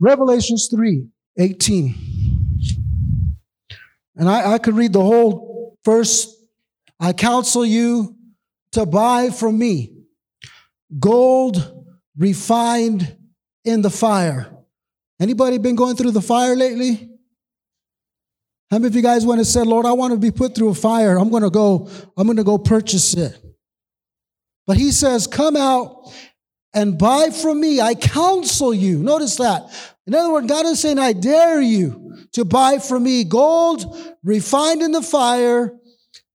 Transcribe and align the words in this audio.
Revelations 0.00 0.68
3 0.74 1.06
18. 1.38 1.94
And 4.16 4.28
I, 4.28 4.54
I 4.54 4.58
could 4.58 4.74
read 4.74 4.92
the 4.92 5.00
whole 5.00 5.78
verse. 5.84 6.34
I 7.00 7.12
counsel 7.12 7.64
you 7.64 8.16
to 8.72 8.86
buy 8.86 9.30
from 9.30 9.58
me 9.58 9.92
gold 10.98 11.86
refined 12.16 13.16
in 13.64 13.82
the 13.82 13.90
fire. 13.90 14.48
Anybody 15.20 15.58
been 15.58 15.76
going 15.76 15.96
through 15.96 16.10
the 16.10 16.20
fire 16.20 16.54
lately? 16.54 17.08
How 18.70 18.78
many 18.78 18.86
of 18.88 18.96
you 18.96 19.02
guys 19.02 19.26
went 19.26 19.38
and 19.38 19.46
said, 19.46 19.66
Lord, 19.66 19.84
I 19.84 19.92
want 19.92 20.12
to 20.12 20.18
be 20.18 20.30
put 20.30 20.54
through 20.54 20.70
a 20.70 20.74
fire. 20.74 21.18
I'm 21.18 21.30
going 21.30 21.42
to 21.42 21.50
go, 21.50 21.88
I'm 22.16 22.26
going 22.26 22.38
to 22.38 22.44
go 22.44 22.58
purchase 22.58 23.14
it. 23.14 23.38
But 24.66 24.76
he 24.76 24.92
says, 24.92 25.26
come 25.26 25.56
out 25.56 26.12
and 26.74 26.98
buy 26.98 27.30
from 27.30 27.60
me. 27.60 27.80
I 27.80 27.94
counsel 27.94 28.72
you. 28.72 28.98
Notice 28.98 29.36
that. 29.36 29.62
In 30.06 30.14
other 30.14 30.32
words, 30.32 30.46
God 30.46 30.66
is 30.66 30.80
saying, 30.80 30.98
I 30.98 31.12
dare 31.12 31.60
you 31.60 32.16
to 32.32 32.44
buy 32.44 32.78
from 32.78 33.04
me 33.04 33.24
gold 33.24 33.84
refined 34.22 34.82
in 34.82 34.92
the 34.92 35.02
fire 35.02 35.76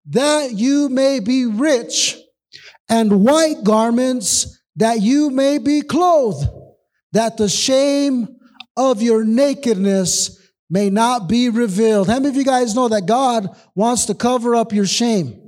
that 0.10 0.54
you 0.54 0.90
may 0.90 1.20
be 1.20 1.46
rich 1.46 2.18
and 2.90 3.24
white 3.24 3.64
garments 3.64 4.62
that 4.78 5.02
you 5.02 5.30
may 5.30 5.58
be 5.58 5.82
clothed, 5.82 6.48
that 7.12 7.38
the 7.38 7.50
shame 7.50 8.38
of 8.78 9.02
your 9.02 9.24
nakedness 9.24 10.40
may 10.70 10.90
not 10.90 11.28
be 11.28 11.50
revealed. 11.50 12.08
How 12.08 12.16
many 12.16 12.30
of 12.30 12.36
you 12.36 12.46
guys 12.46 12.76
know 12.76 12.88
that 12.90 13.06
God 13.06 13.50
wants 13.74 14.06
to 14.06 14.14
cover 14.14 14.56
up 14.56 14.72
your 14.72 14.86
shame? 14.86 15.47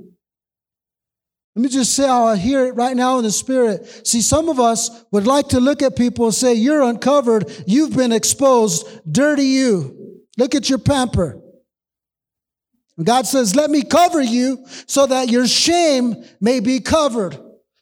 Let 1.60 1.64
me 1.64 1.76
just 1.76 1.94
say 1.94 2.06
how 2.06 2.24
I 2.24 2.36
hear 2.36 2.64
it 2.64 2.74
right 2.74 2.96
now 2.96 3.18
in 3.18 3.22
the 3.22 3.30
spirit. 3.30 4.06
See, 4.06 4.22
some 4.22 4.48
of 4.48 4.58
us 4.58 5.04
would 5.10 5.26
like 5.26 5.48
to 5.48 5.60
look 5.60 5.82
at 5.82 5.94
people 5.94 6.24
and 6.24 6.34
say, 6.34 6.54
You're 6.54 6.80
uncovered, 6.80 7.52
you've 7.66 7.94
been 7.94 8.12
exposed, 8.12 8.86
dirty 9.12 9.42
you. 9.42 10.22
Look 10.38 10.54
at 10.54 10.70
your 10.70 10.78
pamper. 10.78 11.38
God 13.04 13.26
says, 13.26 13.54
Let 13.54 13.68
me 13.68 13.82
cover 13.82 14.22
you 14.22 14.64
so 14.86 15.04
that 15.04 15.28
your 15.28 15.46
shame 15.46 16.24
may 16.40 16.60
be 16.60 16.80
covered 16.80 17.38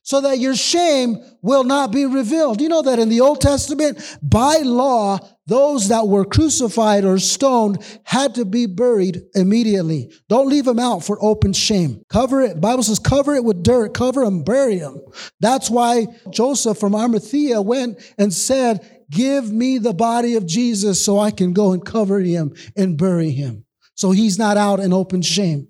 so 0.08 0.22
that 0.22 0.38
your 0.38 0.56
shame 0.56 1.19
will 1.42 1.64
not 1.64 1.92
be 1.92 2.06
revealed. 2.06 2.62
You 2.62 2.70
know 2.70 2.81
that 2.81 2.98
in 2.98 3.10
the 3.10 3.20
Old 3.20 3.42
Testament, 3.42 4.00
by 4.22 4.56
law, 4.64 5.19
those 5.48 5.88
that 5.88 6.06
were 6.06 6.27
crucified 6.27 7.06
or 7.06 7.18
stoned 7.18 7.82
had 8.04 8.34
to 8.34 8.44
be 8.44 8.66
buried 8.66 9.22
immediately. 9.34 10.12
Don't 10.28 10.50
leave 10.50 10.66
them 10.66 10.78
out 10.78 11.02
for 11.02 11.16
open 11.22 11.54
shame. 11.54 12.02
Cover 12.10 12.42
it. 12.42 12.60
Bible 12.60 12.82
says 12.82 12.98
cover 12.98 13.34
it 13.34 13.42
with 13.42 13.62
dirt, 13.62 13.94
cover 13.94 14.26
them, 14.26 14.42
bury 14.42 14.76
them. 14.76 15.00
That's 15.41 15.70
why 15.70 16.08
Joseph 16.28 16.78
from 16.78 16.94
Arimathea 16.94 17.62
went 17.62 17.98
and 18.19 18.30
said, 18.30 19.06
give 19.10 19.50
me 19.50 19.78
the 19.78 19.94
body 19.94 20.34
of 20.34 20.44
Jesus 20.44 21.02
so 21.02 21.19
I 21.19 21.30
can 21.30 21.54
go 21.54 21.72
and 21.72 21.82
cover 21.82 22.20
him 22.20 22.54
and 22.76 22.98
bury 22.98 23.30
him. 23.30 23.64
So 23.94 24.10
he's 24.10 24.38
not 24.38 24.58
out 24.58 24.80
in 24.80 24.92
open 24.92 25.22
shame. 25.22 25.69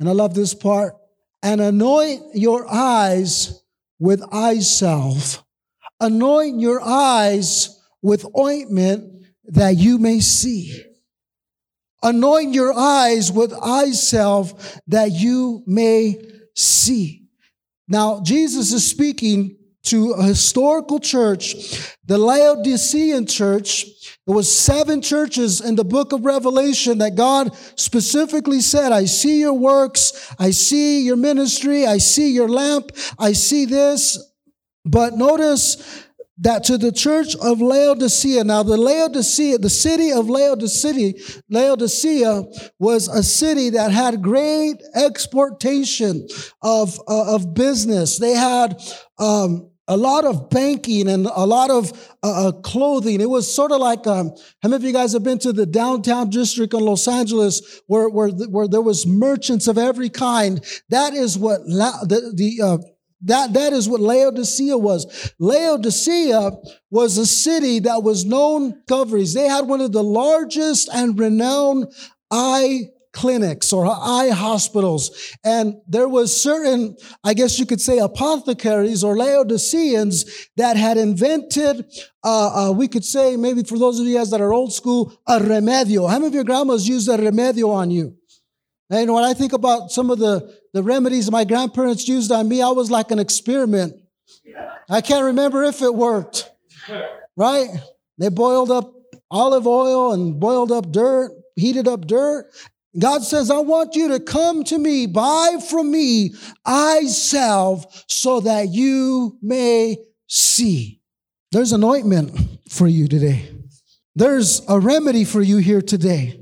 And 0.00 0.08
I 0.08 0.12
love 0.12 0.34
this 0.34 0.52
part 0.52 0.96
and 1.44 1.60
anoint 1.60 2.34
your 2.34 2.66
eyes 2.68 3.62
with 4.00 4.20
eye 4.32 4.58
salve. 4.58 5.44
Anoint 6.00 6.58
your 6.58 6.80
eyes 6.80 7.77
with 8.02 8.24
ointment 8.36 9.26
that 9.44 9.76
you 9.76 9.98
may 9.98 10.20
see. 10.20 10.82
Anoint 12.02 12.54
your 12.54 12.72
eyes 12.72 13.32
with 13.32 13.52
eye 13.52 13.90
salve 13.90 14.80
that 14.86 15.12
you 15.12 15.62
may 15.66 16.16
see. 16.54 17.26
Now, 17.88 18.20
Jesus 18.22 18.72
is 18.72 18.88
speaking 18.88 19.56
to 19.84 20.12
a 20.12 20.22
historical 20.22 21.00
church, 21.00 21.96
the 22.04 22.18
Laodicean 22.18 23.26
church. 23.26 23.86
There 24.26 24.36
was 24.36 24.54
seven 24.54 25.00
churches 25.00 25.62
in 25.62 25.76
the 25.76 25.84
book 25.84 26.12
of 26.12 26.26
Revelation 26.26 26.98
that 26.98 27.14
God 27.14 27.56
specifically 27.76 28.60
said, 28.60 28.92
I 28.92 29.06
see 29.06 29.40
your 29.40 29.54
works, 29.54 30.34
I 30.38 30.50
see 30.50 31.00
your 31.00 31.16
ministry, 31.16 31.86
I 31.86 31.98
see 31.98 32.32
your 32.32 32.48
lamp, 32.48 32.90
I 33.18 33.32
see 33.32 33.64
this. 33.64 34.18
But 34.84 35.14
notice 35.14 36.06
that 36.40 36.64
to 36.64 36.78
the 36.78 36.92
church 36.92 37.34
of 37.36 37.60
Laodicea. 37.60 38.44
Now, 38.44 38.62
the 38.62 38.76
Laodicea, 38.76 39.58
the 39.58 39.70
city 39.70 40.12
of 40.12 40.28
Laodicea, 40.28 41.14
Laodicea 41.50 42.44
was 42.78 43.08
a 43.08 43.22
city 43.22 43.70
that 43.70 43.90
had 43.90 44.22
great 44.22 44.76
exportation 44.94 46.26
of, 46.62 46.98
uh, 47.08 47.34
of 47.34 47.54
business. 47.54 48.18
They 48.18 48.34
had, 48.34 48.80
um, 49.18 49.70
a 49.90 49.96
lot 49.96 50.26
of 50.26 50.50
banking 50.50 51.08
and 51.08 51.26
a 51.26 51.46
lot 51.46 51.70
of 51.70 51.90
uh, 52.22 52.48
uh, 52.48 52.52
clothing. 52.52 53.22
It 53.22 53.30
was 53.30 53.52
sort 53.52 53.72
of 53.72 53.80
like, 53.80 54.06
um, 54.06 54.32
how 54.62 54.68
many 54.68 54.76
of 54.76 54.82
you 54.84 54.92
guys 54.92 55.14
have 55.14 55.22
been 55.22 55.38
to 55.38 55.52
the 55.52 55.64
downtown 55.64 56.28
district 56.28 56.74
in 56.74 56.80
Los 56.80 57.08
Angeles 57.08 57.80
where, 57.86 58.08
where, 58.10 58.28
where 58.28 58.68
there 58.68 58.82
was 58.82 59.06
merchants 59.06 59.66
of 59.66 59.78
every 59.78 60.10
kind? 60.10 60.62
That 60.90 61.14
is 61.14 61.38
what 61.38 61.62
La- 61.64 62.04
the, 62.04 62.32
the 62.34 62.62
uh, 62.62 62.78
that, 63.22 63.52
that 63.54 63.72
is 63.72 63.88
what 63.88 64.00
Laodicea 64.00 64.78
was. 64.78 65.32
Laodicea 65.38 66.52
was 66.90 67.18
a 67.18 67.26
city 67.26 67.80
that 67.80 68.02
was 68.02 68.24
known 68.24 68.82
coverage. 68.88 69.34
They 69.34 69.48
had 69.48 69.66
one 69.66 69.80
of 69.80 69.92
the 69.92 70.04
largest 70.04 70.88
and 70.92 71.18
renowned 71.18 71.92
eye 72.30 72.90
clinics 73.12 73.72
or 73.72 73.86
eye 73.86 74.30
hospitals. 74.32 75.36
And 75.44 75.76
there 75.88 76.08
was 76.08 76.40
certain, 76.40 76.96
I 77.24 77.34
guess 77.34 77.58
you 77.58 77.66
could 77.66 77.80
say 77.80 77.98
apothecaries 77.98 79.02
or 79.02 79.16
Laodiceans 79.16 80.48
that 80.56 80.76
had 80.76 80.98
invented, 80.98 81.86
uh, 82.22 82.68
uh, 82.68 82.72
we 82.72 82.86
could 82.86 83.04
say 83.04 83.36
maybe 83.36 83.64
for 83.64 83.78
those 83.78 83.98
of 83.98 84.06
you 84.06 84.16
guys 84.16 84.30
that 84.30 84.40
are 84.40 84.52
old 84.52 84.72
school, 84.72 85.18
a 85.26 85.38
remedio. 85.38 86.08
How 86.08 86.18
many 86.18 86.28
of 86.28 86.34
your 86.34 86.44
grandmas 86.44 86.86
used 86.86 87.08
a 87.08 87.16
remedio 87.16 87.70
on 87.70 87.90
you? 87.90 88.16
And 88.90 89.12
when 89.12 89.24
I 89.24 89.34
think 89.34 89.52
about 89.52 89.90
some 89.90 90.10
of 90.10 90.18
the, 90.18 90.57
the 90.72 90.82
remedies 90.82 91.30
my 91.30 91.44
grandparents 91.44 92.06
used 92.08 92.30
on 92.30 92.48
me, 92.48 92.62
I 92.62 92.70
was 92.70 92.90
like 92.90 93.10
an 93.10 93.18
experiment. 93.18 93.94
I 94.90 95.00
can't 95.00 95.24
remember 95.24 95.64
if 95.64 95.82
it 95.82 95.94
worked, 95.94 96.50
right? 97.36 97.68
They 98.18 98.28
boiled 98.28 98.70
up 98.70 98.94
olive 99.30 99.66
oil 99.66 100.12
and 100.12 100.40
boiled 100.40 100.72
up 100.72 100.90
dirt, 100.90 101.32
heated 101.56 101.86
up 101.86 102.06
dirt, 102.06 102.50
God 102.98 103.22
says, 103.22 103.50
I 103.50 103.58
want 103.58 103.94
you 103.94 104.08
to 104.08 104.20
come 104.20 104.64
to 104.64 104.78
me, 104.78 105.06
buy 105.06 105.58
from 105.68 105.90
me 105.90 106.34
eye 106.64 107.04
salve 107.04 107.86
so 108.08 108.40
that 108.40 108.68
you 108.70 109.38
may 109.42 109.98
see. 110.26 111.00
There's 111.52 111.72
an 111.72 111.84
ointment 111.84 112.36
for 112.68 112.86
you 112.86 113.06
today. 113.06 113.50
There's 114.14 114.62
a 114.68 114.80
remedy 114.80 115.24
for 115.24 115.42
you 115.42 115.58
here 115.58 115.82
today. 115.82 116.40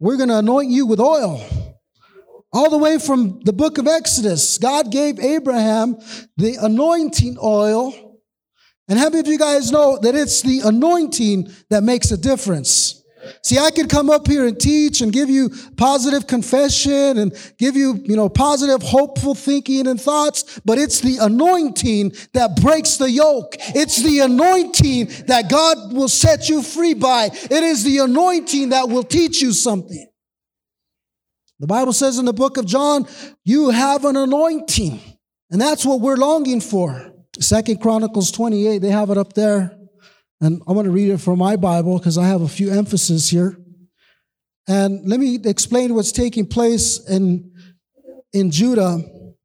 We're 0.00 0.16
going 0.16 0.30
to 0.30 0.38
anoint 0.38 0.70
you 0.70 0.86
with 0.86 0.98
oil. 0.98 1.40
All 2.52 2.68
the 2.68 2.78
way 2.78 2.98
from 2.98 3.40
the 3.44 3.52
book 3.52 3.78
of 3.78 3.86
Exodus, 3.86 4.58
God 4.58 4.90
gave 4.90 5.20
Abraham 5.20 5.96
the 6.36 6.56
anointing 6.60 7.36
oil. 7.42 7.94
And 8.88 8.98
how 8.98 9.08
many 9.08 9.20
of 9.20 9.28
you 9.28 9.38
guys 9.38 9.70
know 9.70 9.98
that 9.98 10.16
it's 10.16 10.42
the 10.42 10.60
anointing 10.64 11.48
that 11.68 11.84
makes 11.84 12.10
a 12.10 12.16
difference? 12.16 13.00
See, 13.42 13.58
I 13.58 13.70
could 13.70 13.88
come 13.88 14.10
up 14.10 14.26
here 14.26 14.46
and 14.46 14.58
teach 14.58 15.00
and 15.00 15.12
give 15.12 15.30
you 15.30 15.50
positive 15.76 16.26
confession 16.26 17.18
and 17.18 17.54
give 17.58 17.76
you, 17.76 18.00
you 18.04 18.16
know, 18.16 18.28
positive, 18.28 18.82
hopeful 18.82 19.34
thinking 19.34 19.86
and 19.86 20.00
thoughts, 20.00 20.60
but 20.64 20.78
it's 20.78 21.00
the 21.00 21.18
anointing 21.18 22.12
that 22.32 22.56
breaks 22.60 22.96
the 22.96 23.10
yoke. 23.10 23.56
It's 23.58 24.02
the 24.02 24.20
anointing 24.20 25.26
that 25.26 25.50
God 25.50 25.92
will 25.92 26.08
set 26.08 26.48
you 26.48 26.62
free 26.62 26.94
by. 26.94 27.26
It 27.26 27.62
is 27.62 27.84
the 27.84 27.98
anointing 27.98 28.70
that 28.70 28.88
will 28.88 29.04
teach 29.04 29.40
you 29.40 29.52
something. 29.52 30.09
The 31.60 31.66
Bible 31.66 31.92
says 31.92 32.18
in 32.18 32.24
the 32.24 32.32
book 32.32 32.56
of 32.56 32.64
John, 32.64 33.06
you 33.44 33.68
have 33.68 34.06
an 34.06 34.16
anointing. 34.16 34.98
And 35.50 35.60
that's 35.60 35.84
what 35.84 36.00
we're 36.00 36.16
longing 36.16 36.62
for. 36.62 37.12
Second 37.38 37.82
Chronicles 37.82 38.32
28, 38.32 38.78
they 38.78 38.88
have 38.88 39.10
it 39.10 39.18
up 39.18 39.34
there. 39.34 39.76
And 40.40 40.62
I 40.66 40.72
want 40.72 40.86
to 40.86 40.90
read 40.90 41.10
it 41.10 41.18
from 41.18 41.38
my 41.38 41.56
Bible 41.56 41.98
because 41.98 42.16
I 42.16 42.26
have 42.26 42.40
a 42.40 42.48
few 42.48 42.70
emphases 42.70 43.28
here. 43.28 43.58
And 44.66 45.06
let 45.06 45.20
me 45.20 45.38
explain 45.44 45.94
what's 45.94 46.12
taking 46.12 46.46
place 46.46 46.98
in, 47.06 47.52
in 48.32 48.50
Judah. 48.50 49.02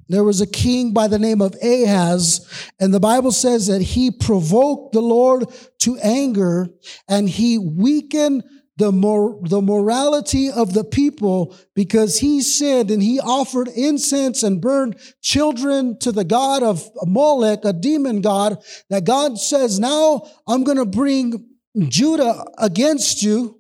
There 0.07 0.23
was 0.23 0.39
a 0.39 0.47
king 0.47 0.94
by 0.94 1.07
the 1.07 1.19
name 1.19 1.41
of 1.41 1.56
Ahaz, 1.63 2.71
and 2.79 2.94
the 2.94 3.00
Bible 3.00 3.31
says 3.31 3.65
that 3.68 3.81
he 3.81 4.11
provoked 4.11 4.94
the 4.94 5.01
Lord 5.01 5.45
to 5.79 5.97
anger 5.97 6.68
and 7.09 7.27
he 7.27 7.57
weakened 7.57 8.44
the, 8.77 8.92
mor- 8.92 9.39
the 9.44 9.62
morality 9.62 10.50
of 10.51 10.74
the 10.74 10.83
people 10.83 11.56
because 11.75 12.19
he 12.19 12.42
sinned 12.42 12.92
and 12.92 13.01
he 13.01 13.19
offered 13.19 13.69
incense 13.69 14.44
and 14.44 14.62
burned 14.62 14.98
children 15.22 15.98
to 16.00 16.12
the 16.12 16.25
god 16.25 16.62
of 16.62 16.89
Molech, 17.06 17.63
a 17.63 17.74
demon 17.74 18.22
god, 18.22 18.57
that 18.89 19.06
God 19.06 19.38
says, 19.38 19.80
now 19.80 20.27
I'm 20.48 20.63
going 20.63 20.77
to 20.77 20.86
bring 20.86 21.48
Judah 21.88 22.44
against 22.57 23.24
you 23.24 23.60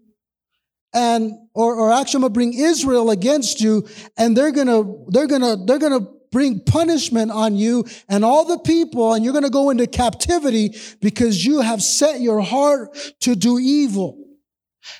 and, 0.93 1.33
or, 1.53 1.75
or 1.75 1.91
actually 1.91 2.17
I'm 2.17 2.21
going 2.21 2.33
to 2.33 2.33
bring 2.33 2.53
Israel 2.53 3.11
against 3.11 3.61
you 3.61 3.87
and 4.17 4.35
they're 4.35 4.51
going 4.51 4.67
to, 4.67 5.05
they're 5.09 5.27
going 5.27 5.41
to, 5.41 5.63
they're 5.65 5.79
going 5.79 5.99
to 5.99 6.11
bring 6.35 6.59
punishment 6.59 7.31
on 7.31 7.55
you 7.55 7.85
and 8.09 8.25
all 8.25 8.43
the 8.43 8.59
people, 8.59 9.13
and 9.13 9.23
you're 9.23 9.31
going 9.31 9.45
to 9.45 9.49
go 9.49 9.69
into 9.69 9.87
captivity 9.87 10.75
because 10.99 11.45
you 11.45 11.61
have 11.61 11.81
set 11.81 12.19
your 12.19 12.41
heart 12.41 12.93
to 13.21 13.37
do 13.37 13.57
evil. 13.57 14.24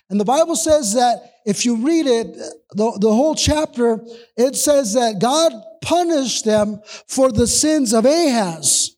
And 0.10 0.20
the 0.20 0.26
Bible 0.26 0.56
says 0.56 0.94
that 0.94 1.34
if 1.46 1.66
you 1.66 1.86
read 1.86 2.08
it, 2.08 2.36
the, 2.72 2.98
the 3.00 3.14
whole 3.14 3.36
chapter, 3.36 4.00
it 4.36 4.56
says 4.56 4.94
that 4.94 5.20
God 5.20 5.52
punished 5.82 6.46
them 6.46 6.82
for 7.08 7.32
the 7.32 7.48
sins 7.48 7.94
of 7.94 8.06
Ahaz. 8.06 8.96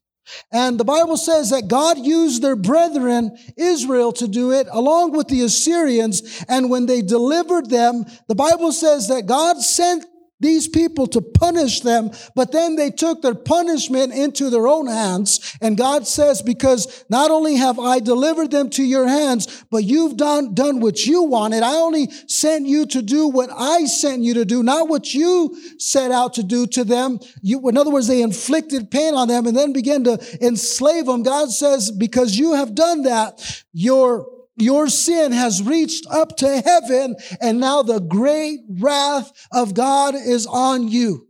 And 0.51 0.80
the 0.80 0.86
Bible 0.86 1.18
says 1.18 1.50
that 1.51 1.68
God 1.68 1.98
used 1.98 2.42
their 2.42 2.56
brethren, 2.56 3.38
Israel, 3.56 4.12
to 4.13 4.28
do 4.28 4.51
it 4.51 4.68
along 4.72 5.13
with 5.13 5.28
the 5.28 5.42
Assyrians. 5.42 6.44
And 6.50 6.69
when 6.69 6.86
they 6.86 7.01
delivered 7.01 7.69
them, 7.69 8.06
the 8.28 8.36
Bible 8.36 8.72
says 8.72 9.07
that 9.07 9.25
God 9.25 9.57
sent 9.62 10.06
these 10.39 10.68
people 10.68 11.07
to 11.07 11.22
punish 11.22 11.81
them, 11.81 12.12
but 12.36 12.51
then 12.51 12.75
they 12.75 12.92
took 12.92 13.22
their 13.22 13.34
punishment 13.36 14.13
into 14.13 14.50
their 14.50 14.68
own 14.68 14.88
hands. 14.88 15.57
And 15.62 15.78
God 15.78 16.06
says, 16.06 16.42
because 16.42 17.06
not 17.10 17.31
only 17.31 17.56
have 17.56 17.80
I 17.80 18.00
delivered 18.00 18.51
them 18.51 18.69
to 18.72 18.84
your 18.84 19.07
hands, 19.07 19.66
but 19.72 19.84
you've 19.84 20.16
done, 20.16 20.54
done 20.54 20.80
what 20.80 21.06
you 21.06 21.24
wanted. 21.24 21.63
I 21.63 21.75
only 21.75 22.12
sent 22.28 22.68
you 22.68 22.86
to 22.88 23.01
do 23.01 23.28
what 23.28 23.50
I 23.51 23.86
sent 23.86 24.22
you 24.22 24.36
to 24.36 24.45
do, 24.45 24.62
not 24.62 24.88
what 24.88 25.13
you 25.13 25.57
set 25.80 26.12
out 26.12 26.36
to 26.36 26.44
do 26.44 26.68
to 26.68 26.84
them. 26.84 27.19
You, 27.42 27.68
in 27.68 27.78
other 27.78 27.92
words, 27.92 28.07
they 28.07 28.22
inflicted 28.22 28.92
pain 28.92 29.16
on 29.16 29.28
them 29.28 29.48
and 29.48 29.57
then 29.57 29.74
began 29.74 30.04
to 30.04 30.19
enslave 30.45 31.07
them. 31.07 31.24
God 31.24 31.50
says, 31.50 31.92
because 31.92 32.38
you 32.38 32.54
have 32.54 32.75
done 32.75 33.04
that, 33.04 33.63
your 33.74 34.37
your 34.57 34.88
sin 34.89 35.31
has 35.31 35.62
reached 35.62 36.06
up 36.07 36.36
to 36.38 36.62
heaven, 36.62 37.15
and 37.39 37.59
now 37.59 37.83
the 37.83 38.00
great 38.00 38.59
wrath 38.80 39.31
of 39.51 39.74
God 39.74 40.15
is 40.15 40.48
on 40.48 40.88
you. 40.88 41.27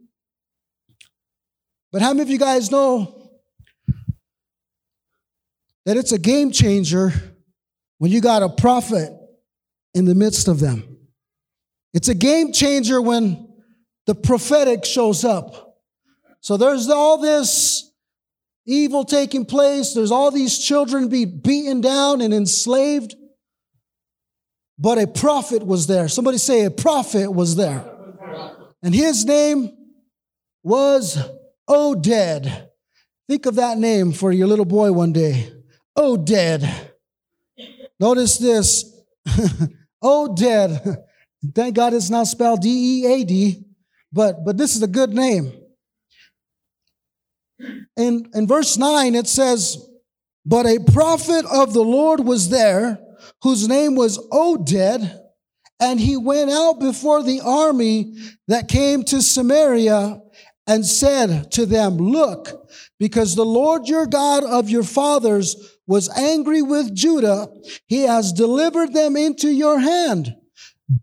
But 1.92 2.02
how 2.02 2.14
many 2.14 2.22
of 2.22 2.30
you 2.30 2.40
guys 2.40 2.72
know 2.72 3.32
that 5.86 5.98
it's 5.98 6.12
a 6.12 6.20
game 6.20 6.52
changer 6.52 7.14
when 7.98 8.12
you 8.12 8.22
got 8.22 8.44
a 8.44 8.50
prophet 8.50 9.12
in 9.94 10.06
the 10.06 10.16
midst 10.16 10.48
of 10.48 10.60
them? 10.60 10.98
It's 11.94 12.10
a 12.10 12.16
game 12.16 12.52
changer 12.54 13.02
when 13.02 13.48
the 14.06 14.16
prophetic 14.16 14.86
shows 14.86 15.26
up. 15.26 15.80
So 16.42 16.56
there's 16.56 16.90
all 16.90 17.18
this 17.18 17.87
evil 18.68 19.06
taking 19.06 19.46
place. 19.46 19.94
There's 19.94 20.12
all 20.12 20.30
these 20.30 20.60
children 20.60 21.08
be 21.08 21.26
beaten 21.26 21.82
down 21.82 22.22
and 22.22 22.34
enslaved. 22.34 23.16
But 24.78 25.00
a 25.00 25.08
prophet 25.08 25.66
was 25.66 25.88
there. 25.88 26.08
Somebody 26.08 26.38
say 26.38 26.66
a 26.66 26.72
prophet 26.72 27.32
was 27.32 27.56
there. 27.56 27.84
And 28.84 28.94
his 28.94 29.26
name 29.26 29.72
was 30.62 31.18
Oded. 31.68 32.68
Think 33.28 33.46
of 33.46 33.56
that 33.56 33.78
name 33.78 34.12
for 34.12 34.32
your 34.32 34.48
little 34.48 34.66
boy 34.66 34.92
one 34.92 35.14
day. 35.14 35.52
Oded. 35.98 36.70
Notice 38.00 38.38
this. 38.38 38.94
Oded. 40.04 41.04
Thank 41.56 41.76
God 41.76 41.94
it's 41.94 42.10
not 42.10 42.28
spelled 42.28 42.62
D 42.62 42.70
E 43.04 43.06
A 43.06 43.24
D, 43.24 43.66
but, 44.12 44.46
but 44.46 44.58
this 44.58 44.76
is 44.76 44.84
a 44.84 44.88
good 44.88 45.14
name. 45.14 45.52
In, 47.96 48.30
in 48.34 48.48
verse 48.48 48.78
9, 48.78 49.16
it 49.16 49.28
says, 49.28 49.78
But 50.46 50.66
a 50.66 50.80
prophet 50.80 51.46
of 51.46 51.74
the 51.74 51.84
Lord 51.84 52.20
was 52.22 52.50
there, 52.50 53.00
whose 53.42 53.68
name 53.68 53.96
was 53.96 54.18
Oded, 54.30 55.20
and 55.80 56.00
he 56.00 56.18
went 56.18 56.50
out 56.50 56.80
before 56.80 57.24
the 57.24 57.42
army 57.42 58.16
that 58.48 58.68
came 58.68 59.04
to 59.04 59.22
Samaria 59.22 60.20
and 60.66 60.86
said 60.86 61.52
to 61.54 61.66
them, 61.66 61.98
Look, 61.98 62.70
because 63.00 63.36
the 63.36 63.46
Lord 63.46 63.88
your 63.88 64.06
God 64.06 64.44
of 64.44 64.70
your 64.70 64.84
fathers 64.84 65.56
was 65.86 66.10
angry 66.18 66.62
with 66.62 66.94
Judah, 66.94 67.48
he 67.88 68.02
has 68.02 68.34
delivered 68.34 68.94
them 68.94 69.16
into 69.16 69.50
your 69.50 69.80
hand. 69.80 70.36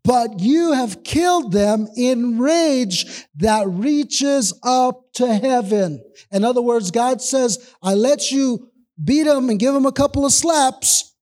But 0.03 0.41
you 0.41 0.73
have 0.73 1.05
killed 1.05 1.53
them 1.53 1.89
in 1.95 2.39
rage 2.39 3.27
that 3.37 3.69
reaches 3.69 4.59
up 4.63 5.13
to 5.15 5.35
heaven. 5.35 6.03
In 6.33 6.43
other 6.43 6.63
words, 6.63 6.91
God 6.91 7.21
says, 7.21 7.75
I 7.83 7.95
let 7.95 8.31
you 8.31 8.71
beat 9.03 9.25
them 9.25 9.51
and 9.51 9.59
give 9.59 9.75
them 9.75 9.85
a 9.85 9.93
couple 9.93 10.25
of 10.25 10.33
slaps, 10.33 11.15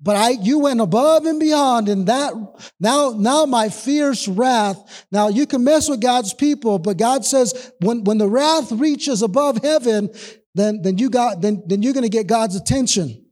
but 0.00 0.16
I, 0.16 0.30
you 0.30 0.60
went 0.60 0.80
above 0.80 1.26
and 1.26 1.40
beyond 1.40 1.88
in 1.88 2.04
that. 2.06 2.32
Now, 2.78 3.10
now 3.10 3.44
my 3.44 3.68
fierce 3.68 4.28
wrath. 4.28 5.04
Now 5.10 5.28
you 5.28 5.46
can 5.46 5.64
mess 5.64 5.88
with 5.88 6.00
God's 6.00 6.32
people, 6.32 6.78
but 6.78 6.96
God 6.96 7.24
says 7.24 7.72
when, 7.80 8.04
when 8.04 8.18
the 8.18 8.28
wrath 8.28 8.72
reaches 8.72 9.20
above 9.20 9.58
heaven, 9.62 10.10
then, 10.54 10.80
then 10.82 10.96
you 10.96 11.10
got, 11.10 11.42
then, 11.42 11.62
then 11.66 11.82
you're 11.82 11.92
going 11.92 12.04
to 12.04 12.08
get 12.08 12.26
God's 12.28 12.56
attention. 12.56 13.26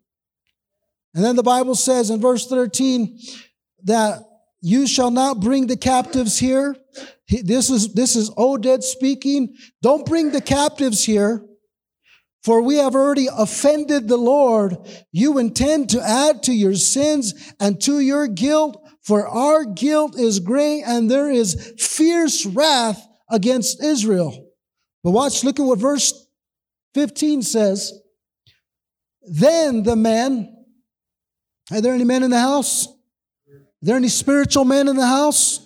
And 1.14 1.24
then 1.24 1.36
the 1.36 1.42
Bible 1.42 1.74
says 1.74 2.10
in 2.10 2.20
verse 2.20 2.46
13 2.46 3.18
that 3.84 4.27
you 4.60 4.86
shall 4.86 5.10
not 5.10 5.40
bring 5.40 5.66
the 5.66 5.76
captives 5.76 6.38
here. 6.38 6.76
This 7.28 7.70
is, 7.70 7.94
this 7.94 8.16
is 8.16 8.30
Oded 8.30 8.82
speaking. 8.82 9.54
Don't 9.82 10.06
bring 10.06 10.30
the 10.30 10.40
captives 10.40 11.04
here. 11.04 11.44
For 12.42 12.62
we 12.62 12.76
have 12.76 12.94
already 12.94 13.28
offended 13.30 14.08
the 14.08 14.16
Lord. 14.16 14.76
You 15.12 15.38
intend 15.38 15.90
to 15.90 16.02
add 16.02 16.42
to 16.44 16.52
your 16.52 16.74
sins 16.74 17.52
and 17.60 17.80
to 17.82 18.00
your 18.00 18.26
guilt, 18.26 18.82
for 19.02 19.26
our 19.26 19.64
guilt 19.64 20.18
is 20.18 20.40
great 20.40 20.82
and 20.82 21.10
there 21.10 21.30
is 21.30 21.74
fierce 21.78 22.46
wrath 22.46 23.06
against 23.30 23.82
Israel. 23.82 24.46
But 25.04 25.10
watch, 25.10 25.44
look 25.44 25.60
at 25.60 25.64
what 25.64 25.78
verse 25.78 26.26
15 26.94 27.42
says. 27.42 27.92
Then 29.22 29.82
the 29.82 29.96
men, 29.96 30.54
are 31.70 31.80
there 31.80 31.92
any 31.92 32.04
men 32.04 32.22
in 32.22 32.30
the 32.30 32.40
house? 32.40 32.88
There 33.82 33.96
any 33.96 34.08
spiritual 34.08 34.64
men 34.64 34.88
in 34.88 34.96
the 34.96 35.06
house? 35.06 35.64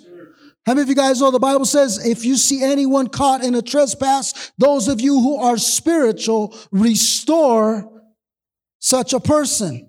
How 0.65 0.75
many 0.75 0.83
of 0.83 0.89
you 0.89 0.95
guys 0.95 1.21
know 1.21 1.31
the 1.31 1.41
Bible 1.41 1.65
says 1.65 2.07
if 2.07 2.25
you 2.25 2.37
see 2.37 2.63
anyone 2.63 3.09
caught 3.09 3.43
in 3.43 3.55
a 3.55 3.63
trespass, 3.63 4.53
those 4.59 4.87
of 4.87 5.01
you 5.01 5.19
who 5.21 5.37
are 5.39 5.59
spiritual, 5.59 6.57
restore 6.71 7.91
such 8.83 9.13
a 9.13 9.21
person. 9.21 9.89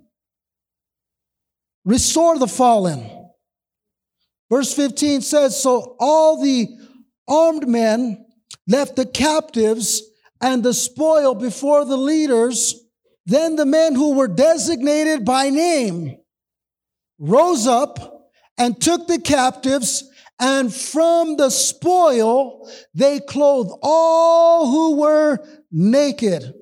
Restore 1.84 2.38
the 2.38 2.46
fallen. 2.46 3.28
Verse 4.50 4.72
15 4.72 5.20
says, 5.20 5.60
So 5.60 5.96
all 5.98 6.40
the 6.40 6.68
armed 7.28 7.68
men 7.68 8.24
left 8.68 8.96
the 8.96 9.04
captives 9.04 10.02
and 10.40 10.62
the 10.62 10.72
spoil 10.74 11.34
before 11.34 11.84
the 11.84 11.96
leaders. 11.96 12.74
Then 13.26 13.56
the 13.56 13.66
men 13.66 13.94
who 13.94 14.14
were 14.14 14.28
designated 14.28 15.24
by 15.24 15.50
name 15.50 16.16
rose 17.18 17.66
up 17.66 18.13
and 18.58 18.80
took 18.80 19.06
the 19.06 19.20
captives 19.20 20.04
and 20.38 20.72
from 20.74 21.36
the 21.36 21.50
spoil 21.50 22.68
they 22.92 23.20
clothed 23.20 23.72
all 23.82 24.70
who 24.70 25.00
were 25.00 25.38
naked, 25.70 26.52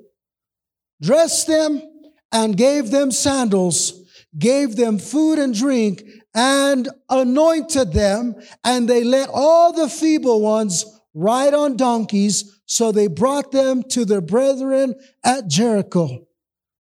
dressed 1.01 1.47
them, 1.47 1.83
and 2.31 2.57
gave 2.57 2.91
them 2.91 3.11
sandals, 3.11 4.11
gave 4.39 4.77
them 4.77 4.99
food 4.99 5.39
and 5.39 5.55
drink, 5.55 6.03
and 6.35 6.89
anointed 7.09 7.93
them. 7.93 8.35
And 8.65 8.89
they 8.89 9.05
let 9.05 9.29
all 9.33 9.73
the 9.73 9.89
feeble 9.89 10.41
ones 10.41 10.85
ride 11.15 11.55
on 11.55 11.77
donkeys. 11.77 12.61
So 12.67 12.91
they 12.91 13.07
brought 13.07 13.53
them 13.53 13.83
to 13.91 14.05
their 14.05 14.23
brethren 14.23 14.95
at 15.25 15.49
Jericho, 15.49 16.27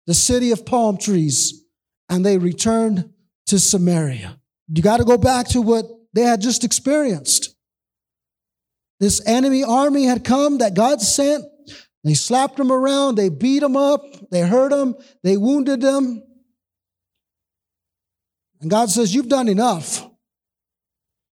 the 0.06 0.14
city 0.14 0.52
of 0.52 0.64
palm 0.64 0.98
trees, 0.98 1.64
and 2.08 2.24
they 2.24 2.38
returned 2.38 3.12
to 3.46 3.58
Samaria. 3.58 4.39
You 4.72 4.82
got 4.82 4.98
to 4.98 5.04
go 5.04 5.18
back 5.18 5.48
to 5.48 5.60
what 5.60 5.84
they 6.12 6.22
had 6.22 6.40
just 6.40 6.64
experienced. 6.64 7.54
This 9.00 9.24
enemy 9.26 9.64
army 9.64 10.04
had 10.04 10.24
come 10.24 10.58
that 10.58 10.74
God 10.74 11.00
sent. 11.00 11.44
They 12.04 12.14
slapped 12.14 12.56
them 12.56 12.72
around, 12.72 13.16
they 13.16 13.28
beat 13.28 13.58
them 13.58 13.76
up, 13.76 14.02
they 14.30 14.40
hurt 14.40 14.70
them, 14.70 14.94
they 15.22 15.36
wounded 15.36 15.82
them. 15.82 16.22
And 18.60 18.70
God 18.70 18.90
says, 18.90 19.14
You've 19.14 19.28
done 19.28 19.48
enough. 19.48 20.06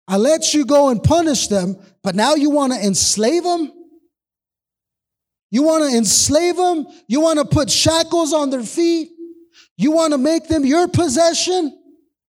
I 0.07 0.17
let 0.17 0.53
you 0.53 0.65
go 0.67 0.89
and 0.89 1.03
punish 1.03 1.49
them, 1.49 1.77
but 2.03 2.15
now 2.15 2.35
you 2.35 2.51
want 2.51 2.73
to 2.73 2.85
enslave 2.85 3.45
them? 3.45 3.73
You 5.51 5.63
want 5.63 5.91
to 5.91 5.97
enslave 5.97 6.57
them? 6.57 6.87
You 7.07 7.21
want 7.21 7.39
to 7.39 7.45
put 7.45 7.71
shackles 7.71 8.33
on 8.33 8.51
their 8.51 8.63
feet? 8.63 9.11
You 9.77 9.93
want 9.93 10.13
to 10.13 10.19
make 10.19 10.49
them 10.49 10.65
your 10.65 10.89
possession? 10.89 11.78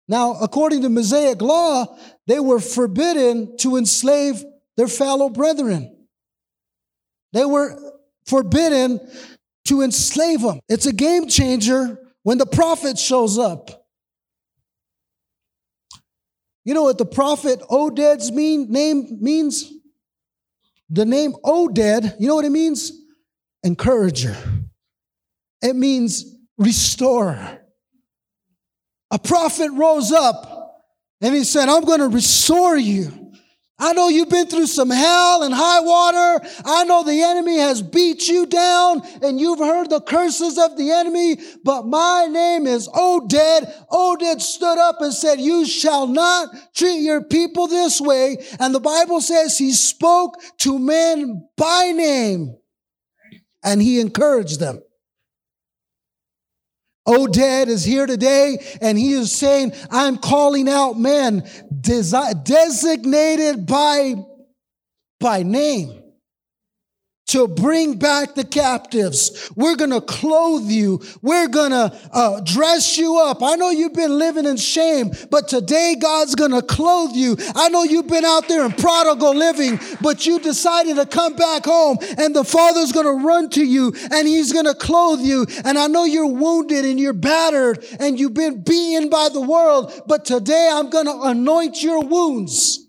Now, 0.09 0.33
according 0.41 0.81
to 0.81 0.89
Mosaic 0.89 1.39
law, 1.39 1.85
they 2.25 2.39
were 2.39 2.59
forbidden 2.59 3.55
to 3.57 3.77
enslave 3.77 4.43
their 4.75 4.87
fellow 4.87 5.29
brethren. 5.29 5.95
They 7.31 7.45
were 7.45 7.79
forbidden 8.25 8.99
to 9.65 9.81
enslave 9.83 10.41
them. 10.41 10.61
It's 10.67 10.87
a 10.87 10.93
game 10.93 11.27
changer 11.27 11.99
when 12.23 12.39
the 12.39 12.47
prophet 12.47 12.97
shows 12.97 13.37
up. 13.37 13.85
You 16.65 16.73
know 16.73 16.83
what 16.83 16.97
the 16.97 17.05
prophet 17.05 17.61
Oded's 17.69 18.31
mean, 18.31 18.71
name 18.71 19.19
means? 19.21 19.71
The 20.89 21.05
name 21.05 21.33
Oded, 21.45 22.15
you 22.19 22.27
know 22.27 22.35
what 22.35 22.45
it 22.45 22.51
means? 22.51 22.91
Encourager. 23.63 24.35
It 25.61 25.75
means 25.75 26.35
restorer. 26.57 27.58
A 29.11 29.19
prophet 29.19 29.71
rose 29.71 30.11
up 30.11 30.85
and 31.21 31.35
he 31.35 31.43
said, 31.43 31.69
I'm 31.69 31.83
going 31.83 31.99
to 31.99 32.07
restore 32.07 32.77
you. 32.77 33.19
I 33.81 33.93
know 33.93 34.09
you've 34.09 34.29
been 34.29 34.47
through 34.47 34.67
some 34.67 34.89
hell 34.89 35.41
and 35.43 35.53
high 35.53 35.79
water. 35.79 36.45
I 36.65 36.83
know 36.83 37.03
the 37.03 37.21
enemy 37.21 37.59
has 37.59 37.81
beat 37.81 38.27
you 38.27 38.45
down 38.45 39.01
and 39.21 39.39
you've 39.39 39.59
heard 39.59 39.89
the 39.89 40.01
curses 40.01 40.57
of 40.57 40.75
the 40.77 40.91
enemy, 40.91 41.37
but 41.63 41.85
my 41.85 42.27
name 42.29 42.67
is 42.67 42.89
Oded. 42.89 43.87
Oded 43.89 44.41
stood 44.41 44.77
up 44.77 44.99
and 44.99 45.13
said, 45.13 45.39
you 45.39 45.65
shall 45.65 46.07
not 46.07 46.49
treat 46.75 46.99
your 46.99 47.23
people 47.23 47.67
this 47.67 48.01
way. 48.01 48.43
And 48.59 48.75
the 48.75 48.81
Bible 48.81 49.21
says 49.21 49.57
he 49.57 49.71
spoke 49.71 50.35
to 50.59 50.77
men 50.77 51.47
by 51.55 51.93
name 51.93 52.57
and 53.63 53.81
he 53.81 54.01
encouraged 54.01 54.59
them. 54.59 54.81
Oded 57.09 57.67
is 57.67 57.83
here 57.83 58.05
today 58.05 58.57
and 58.81 58.97
he 58.97 59.13
is 59.13 59.31
saying, 59.31 59.73
I'm 59.89 60.17
calling 60.17 60.69
out 60.69 60.93
men 60.93 61.41
desi- 61.73 62.43
designated 62.43 63.65
by, 63.65 64.15
by 65.19 65.43
name 65.43 65.98
to 67.29 67.47
bring 67.47 67.97
back 67.97 68.33
the 68.33 68.43
captives. 68.43 69.51
We're 69.55 69.75
going 69.75 69.91
to 69.91 70.01
clothe 70.01 70.69
you. 70.69 71.01
We're 71.21 71.47
going 71.47 71.71
to 71.71 71.95
uh, 72.11 72.41
dress 72.41 72.97
you 72.97 73.17
up. 73.17 73.43
I 73.43 73.55
know 73.55 73.69
you've 73.69 73.93
been 73.93 74.17
living 74.17 74.45
in 74.45 74.57
shame, 74.57 75.11
but 75.29 75.47
today 75.47 75.95
God's 75.99 76.33
going 76.33 76.51
to 76.51 76.63
clothe 76.63 77.15
you. 77.15 77.37
I 77.55 77.69
know 77.69 77.83
you've 77.83 78.07
been 78.07 78.25
out 78.25 78.47
there 78.47 78.65
in 78.65 78.71
prodigal 78.71 79.35
living, 79.35 79.79
but 80.01 80.25
you 80.25 80.39
decided 80.39 80.95
to 80.95 81.05
come 81.05 81.35
back 81.35 81.65
home 81.65 81.97
and 82.17 82.35
the 82.35 82.43
Father's 82.43 82.91
going 82.91 83.05
to 83.05 83.25
run 83.25 83.49
to 83.51 83.63
you 83.63 83.93
and 84.11 84.27
He's 84.27 84.51
going 84.51 84.65
to 84.65 84.73
clothe 84.73 85.21
you. 85.21 85.45
And 85.65 85.77
I 85.77 85.87
know 85.87 86.05
you're 86.05 86.25
wounded 86.25 86.83
and 86.83 86.99
you're 86.99 87.13
battered 87.13 87.85
and 87.99 88.19
you've 88.19 88.33
been 88.33 88.63
beaten 88.63 89.09
by 89.09 89.29
the 89.29 89.41
world, 89.41 89.93
but 90.07 90.25
today 90.25 90.69
I'm 90.71 90.89
going 90.89 91.05
to 91.05 91.21
anoint 91.21 91.83
your 91.83 92.03
wounds. 92.03 92.87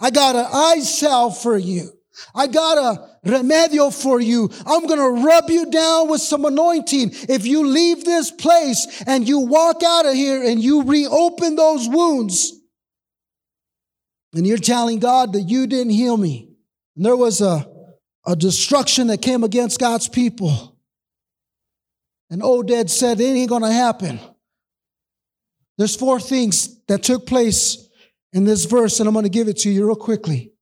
I 0.00 0.10
got 0.10 0.36
an 0.36 0.46
eye 0.50 0.80
salve 0.80 1.38
for 1.38 1.56
you. 1.56 1.90
I 2.34 2.46
got 2.46 2.78
a 2.78 3.28
remedio 3.28 3.92
for 3.92 4.20
you. 4.20 4.50
I'm 4.66 4.86
going 4.86 5.00
to 5.00 5.26
rub 5.26 5.50
you 5.50 5.70
down 5.70 6.08
with 6.08 6.20
some 6.20 6.44
anointing. 6.44 7.10
If 7.28 7.46
you 7.46 7.66
leave 7.66 8.04
this 8.04 8.30
place 8.30 9.02
and 9.06 9.28
you 9.28 9.40
walk 9.40 9.82
out 9.82 10.06
of 10.06 10.14
here 10.14 10.42
and 10.42 10.62
you 10.62 10.82
reopen 10.82 11.56
those 11.56 11.88
wounds, 11.88 12.52
and 14.34 14.46
you're 14.46 14.58
telling 14.58 14.98
God 14.98 15.32
that 15.34 15.42
you 15.42 15.66
didn't 15.66 15.92
heal 15.92 16.16
me. 16.16 16.48
And 16.96 17.04
there 17.06 17.16
was 17.16 17.40
a, 17.40 17.68
a 18.26 18.34
destruction 18.34 19.06
that 19.06 19.22
came 19.22 19.44
against 19.44 19.78
God's 19.78 20.08
people. 20.08 20.76
And 22.30 22.42
Oded 22.42 22.90
said, 22.90 23.20
it 23.20 23.24
ain't 23.24 23.48
going 23.48 23.62
to 23.62 23.72
happen. 23.72 24.18
There's 25.78 25.94
four 25.94 26.18
things 26.18 26.80
that 26.86 27.02
took 27.02 27.26
place 27.26 27.88
in 28.32 28.44
this 28.44 28.64
verse, 28.64 28.98
and 28.98 29.08
I'm 29.08 29.14
going 29.14 29.24
to 29.24 29.28
give 29.28 29.46
it 29.46 29.58
to 29.58 29.70
you 29.70 29.86
real 29.86 29.94
quickly. 29.94 30.53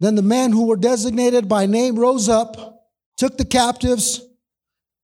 Then 0.00 0.14
the 0.14 0.22
men 0.22 0.52
who 0.52 0.66
were 0.66 0.76
designated 0.76 1.48
by 1.48 1.66
name 1.66 1.98
rose 1.98 2.28
up, 2.28 2.88
took 3.16 3.38
the 3.38 3.44
captives, 3.44 4.20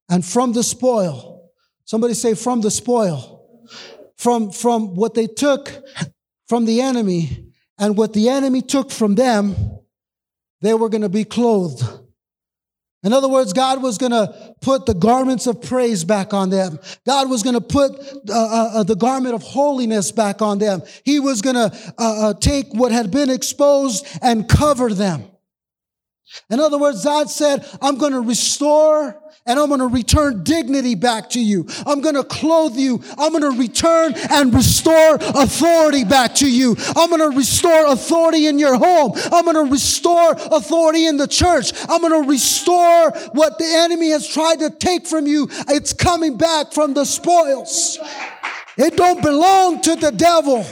and 0.08 0.24
from 0.24 0.52
the 0.52 0.62
spoil, 0.62 1.50
somebody 1.84 2.14
say, 2.14 2.34
from 2.34 2.60
the 2.60 2.70
spoil, 2.70 3.68
from, 4.16 4.50
from 4.50 4.94
what 4.94 5.14
they 5.14 5.26
took 5.26 5.82
from 6.50 6.64
the 6.64 6.80
enemy 6.80 7.46
and 7.78 7.96
what 7.96 8.12
the 8.12 8.28
enemy 8.28 8.60
took 8.60 8.90
from 8.90 9.14
them, 9.14 9.54
they 10.60 10.74
were 10.74 10.88
going 10.88 11.02
to 11.02 11.08
be 11.08 11.24
clothed. 11.24 11.84
In 13.02 13.14
other 13.14 13.28
words, 13.28 13.54
God 13.54 13.82
was 13.82 13.96
going 13.96 14.12
to 14.12 14.54
put 14.60 14.84
the 14.84 14.92
garments 14.92 15.46
of 15.46 15.62
praise 15.62 16.04
back 16.04 16.34
on 16.34 16.50
them. 16.50 16.78
God 17.06 17.30
was 17.30 17.42
going 17.42 17.54
to 17.54 17.60
put 17.60 17.92
uh, 17.92 18.32
uh, 18.32 18.70
uh, 18.74 18.82
the 18.82 18.94
garment 18.94 19.34
of 19.34 19.42
holiness 19.42 20.12
back 20.12 20.42
on 20.42 20.58
them. 20.58 20.82
He 21.04 21.18
was 21.18 21.40
going 21.40 21.56
to 21.56 21.94
uh, 21.98 22.30
uh, 22.30 22.34
take 22.34 22.66
what 22.74 22.92
had 22.92 23.10
been 23.10 23.30
exposed 23.30 24.06
and 24.20 24.46
cover 24.46 24.92
them. 24.92 25.29
In 26.48 26.60
other 26.60 26.78
words, 26.78 27.04
God 27.04 27.30
said, 27.30 27.66
I'm 27.80 27.96
going 27.96 28.12
to 28.12 28.20
restore 28.20 29.20
and 29.46 29.58
I'm 29.58 29.68
going 29.68 29.80
to 29.80 29.86
return 29.86 30.44
dignity 30.44 30.94
back 30.94 31.30
to 31.30 31.40
you. 31.40 31.66
I'm 31.86 32.00
going 32.00 32.14
to 32.14 32.24
clothe 32.24 32.76
you. 32.76 33.02
I'm 33.18 33.32
going 33.32 33.42
to 33.42 33.58
return 33.58 34.14
and 34.30 34.54
restore 34.54 35.16
authority 35.16 36.04
back 36.04 36.34
to 36.36 36.50
you. 36.50 36.76
I'm 36.94 37.08
going 37.08 37.30
to 37.30 37.36
restore 37.36 37.86
authority 37.86 38.46
in 38.46 38.58
your 38.58 38.76
home. 38.76 39.12
I'm 39.32 39.44
going 39.44 39.66
to 39.66 39.72
restore 39.72 40.32
authority 40.32 41.06
in 41.06 41.16
the 41.16 41.26
church. 41.26 41.72
I'm 41.88 42.00
going 42.00 42.22
to 42.22 42.28
restore 42.28 43.10
what 43.32 43.58
the 43.58 43.66
enemy 43.66 44.10
has 44.10 44.28
tried 44.28 44.60
to 44.60 44.70
take 44.70 45.06
from 45.06 45.26
you. 45.26 45.48
It's 45.68 45.92
coming 45.92 46.36
back 46.36 46.72
from 46.72 46.94
the 46.94 47.04
spoils. 47.04 47.98
It 48.76 48.96
don't 48.96 49.22
belong 49.22 49.80
to 49.82 49.96
the 49.96 50.12
devil. 50.12 50.64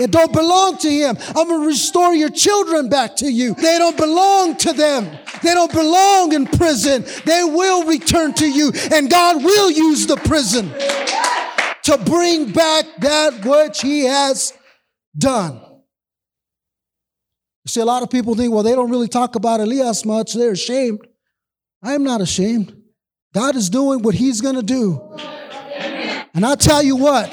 It 0.00 0.10
don't 0.10 0.32
belong 0.32 0.78
to 0.78 0.90
him. 0.90 1.16
I'm 1.28 1.46
going 1.46 1.60
to 1.60 1.66
restore 1.66 2.14
your 2.14 2.30
children 2.30 2.88
back 2.88 3.16
to 3.16 3.30
you. 3.30 3.54
They 3.54 3.76
don't 3.76 3.98
belong 3.98 4.56
to 4.56 4.72
them. 4.72 5.04
They 5.42 5.52
don't 5.52 5.70
belong 5.70 6.32
in 6.32 6.46
prison. 6.46 7.04
They 7.26 7.44
will 7.44 7.84
return 7.84 8.32
to 8.34 8.50
you 8.50 8.72
and 8.92 9.10
God 9.10 9.44
will 9.44 9.70
use 9.70 10.06
the 10.06 10.16
prison 10.16 10.70
to 11.82 11.98
bring 12.04 12.50
back 12.50 12.86
that 13.00 13.44
which 13.44 13.82
he 13.82 14.04
has 14.04 14.54
done. 15.16 15.60
See, 17.66 17.80
a 17.80 17.84
lot 17.84 18.02
of 18.02 18.10
people 18.10 18.34
think, 18.34 18.52
well, 18.52 18.62
they 18.62 18.74
don't 18.74 18.90
really 18.90 19.06
talk 19.06 19.36
about 19.36 19.60
Elias 19.60 20.06
much. 20.06 20.32
They're 20.32 20.52
ashamed. 20.52 21.06
I 21.82 21.94
am 21.94 22.04
not 22.04 22.22
ashamed. 22.22 22.74
God 23.34 23.54
is 23.54 23.68
doing 23.68 24.02
what 24.02 24.14
he's 24.14 24.40
going 24.40 24.56
to 24.56 24.62
do. 24.62 25.16
And 26.32 26.46
I 26.46 26.54
tell 26.54 26.82
you 26.82 26.96
what, 26.96 27.30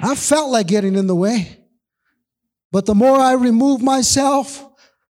I 0.00 0.14
felt 0.14 0.50
like 0.50 0.66
getting 0.66 0.96
in 0.96 1.06
the 1.06 1.16
way. 1.16 1.61
But 2.72 2.86
the 2.86 2.94
more 2.94 3.18
I 3.18 3.34
remove 3.34 3.82
myself, 3.82 4.66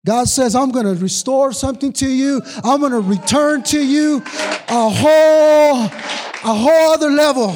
God 0.06 0.28
says, 0.28 0.54
I'm 0.54 0.70
going 0.70 0.86
to 0.86 0.94
restore 0.94 1.52
something 1.52 1.92
to 1.94 2.08
you. 2.08 2.40
I'm 2.62 2.80
going 2.80 2.92
to 2.92 3.00
return 3.00 3.64
to 3.64 3.84
you 3.84 4.22
a 4.68 4.88
whole, 4.88 5.84
a 5.84 6.54
whole 6.54 6.92
other 6.92 7.10
level. 7.10 7.54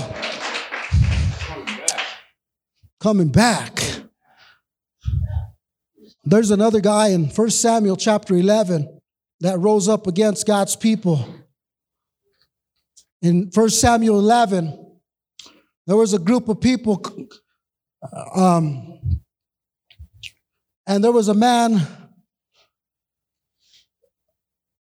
Coming 3.01 3.29
back. 3.29 3.81
There's 6.25 6.51
another 6.51 6.81
guy 6.81 7.09
in 7.09 7.27
1 7.27 7.51
Samuel 7.51 7.97
chapter 7.97 8.35
11 8.35 9.01
that 9.41 9.59
rose 9.59 9.89
up 9.89 10.07
against 10.07 10.47
God's 10.47 10.77
people. 10.77 11.27
In 13.23 13.51
1 13.55 13.71
Samuel 13.71 14.19
11, 14.19 14.99
there 15.87 15.97
was 15.97 16.13
a 16.13 16.19
group 16.19 16.49
of 16.49 16.61
people 16.61 17.03
um, 18.35 19.22
and 20.87 21.03
there 21.03 21.13
was 21.13 21.29
a 21.29 21.35
man 21.35 21.87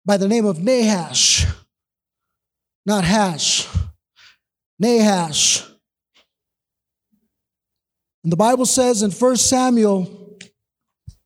by 0.04 0.16
the 0.16 0.28
name 0.28 0.46
of 0.46 0.58
Nahash, 0.58 1.46
not 2.86 3.04
Hash, 3.04 3.68
Nahash. 4.78 5.66
And 8.22 8.32
the 8.32 8.36
Bible 8.36 8.66
says 8.66 9.02
in 9.02 9.10
1 9.10 9.36
Samuel, 9.36 10.38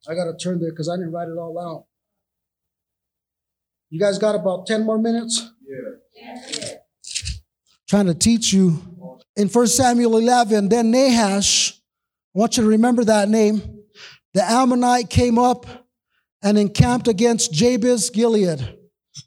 I 0.09 0.15
got 0.15 0.25
to 0.25 0.37
turn 0.37 0.61
there 0.61 0.71
because 0.71 0.89
I 0.89 0.97
didn't 0.97 1.13
write 1.13 1.29
it 1.29 1.39
all 1.39 1.59
out. 1.59 1.87
You 3.91 3.99
guys 4.01 4.19
got 4.19 4.35
about 4.35 4.67
10 4.67 4.85
more 4.85 4.99
minutes? 4.99 5.51
Yeah. 5.67 6.77
Trying 7.89 8.07
to 8.07 8.15
teach 8.15 8.53
you. 8.53 8.83
In 9.37 9.49
1 9.49 9.67
Samuel 9.67 10.17
11, 10.17 10.69
then 10.69 10.91
Nahash, 10.91 11.81
I 12.35 12.39
want 12.39 12.57
you 12.57 12.65
to 12.65 12.69
remember 12.69 13.05
that 13.05 13.29
name 13.29 13.84
the 14.35 14.43
Ammonite 14.43 15.09
came 15.09 15.39
up 15.39 15.67
and 16.43 16.59
encamped 16.59 17.09
against 17.09 17.53
Jabesh 17.53 18.13
Gilead. 18.13 18.77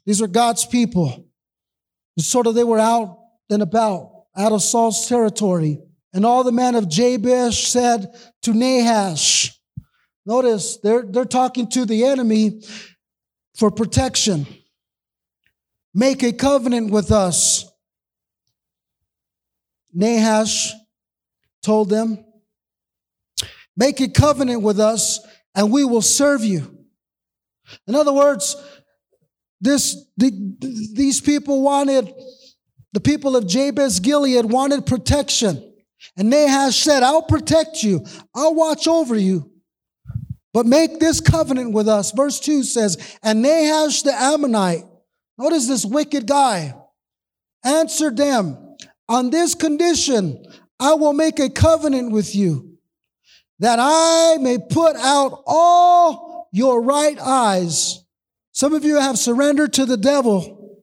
These 0.06 0.22
are 0.22 0.28
God's 0.28 0.64
people. 0.66 1.26
sort 2.18 2.46
of 2.46 2.54
they 2.54 2.64
were 2.64 2.78
out 2.78 3.18
and 3.50 3.62
about, 3.62 4.26
out 4.36 4.52
of 4.52 4.62
Saul's 4.62 5.08
territory. 5.08 5.80
And 6.12 6.24
all 6.24 6.44
the 6.44 6.52
men 6.52 6.74
of 6.74 6.88
Jabesh 6.88 7.68
said 7.68 8.14
to 8.42 8.52
Nahash, 8.52 9.58
notice 10.26 10.78
they're, 10.82 11.02
they're 11.02 11.24
talking 11.24 11.68
to 11.70 11.84
the 11.84 12.04
enemy 12.04 12.62
for 13.56 13.70
protection. 13.70 14.46
Make 15.94 16.22
a 16.22 16.32
covenant 16.32 16.90
with 16.90 17.10
us. 17.10 17.70
Nahash 19.92 20.72
told 21.62 21.88
them, 21.88 22.24
Make 23.78 24.00
a 24.00 24.08
covenant 24.08 24.62
with 24.62 24.80
us 24.80 25.20
and 25.54 25.70
we 25.72 25.84
will 25.84 26.02
serve 26.02 26.42
you. 26.42 26.76
In 27.86 27.94
other 27.94 28.12
words, 28.12 28.56
this, 29.60 30.04
the, 30.16 30.30
these 30.92 31.20
people 31.20 31.62
wanted, 31.62 32.12
the 32.92 33.00
people 33.00 33.36
of 33.36 33.46
Jabesh 33.46 34.02
Gilead 34.02 34.44
wanted 34.46 34.84
protection. 34.84 35.64
And 36.16 36.28
Nahash 36.28 36.76
said, 36.76 37.04
I'll 37.04 37.22
protect 37.22 37.84
you. 37.84 38.04
I'll 38.34 38.54
watch 38.54 38.88
over 38.88 39.16
you. 39.16 39.50
but 40.52 40.66
make 40.66 40.98
this 40.98 41.20
covenant 41.20 41.72
with 41.72 41.88
us. 41.88 42.10
Verse 42.10 42.40
2 42.40 42.64
says, 42.64 43.16
And 43.22 43.42
Nahash 43.42 44.02
the 44.02 44.12
Ammonite, 44.12 44.84
notice 45.38 45.68
this 45.68 45.84
wicked 45.84 46.26
guy, 46.26 46.74
answered 47.64 48.16
them, 48.16 48.76
On 49.08 49.30
this 49.30 49.54
condition, 49.54 50.44
I 50.80 50.94
will 50.94 51.12
make 51.12 51.38
a 51.38 51.48
covenant 51.48 52.10
with 52.10 52.34
you, 52.34 52.67
that 53.60 53.78
I 53.80 54.38
may 54.40 54.58
put 54.58 54.96
out 54.96 55.42
all 55.46 56.48
your 56.52 56.82
right 56.82 57.18
eyes. 57.18 58.04
Some 58.52 58.74
of 58.74 58.84
you 58.84 58.96
have 59.00 59.18
surrendered 59.18 59.72
to 59.74 59.86
the 59.86 59.96
devil 59.96 60.82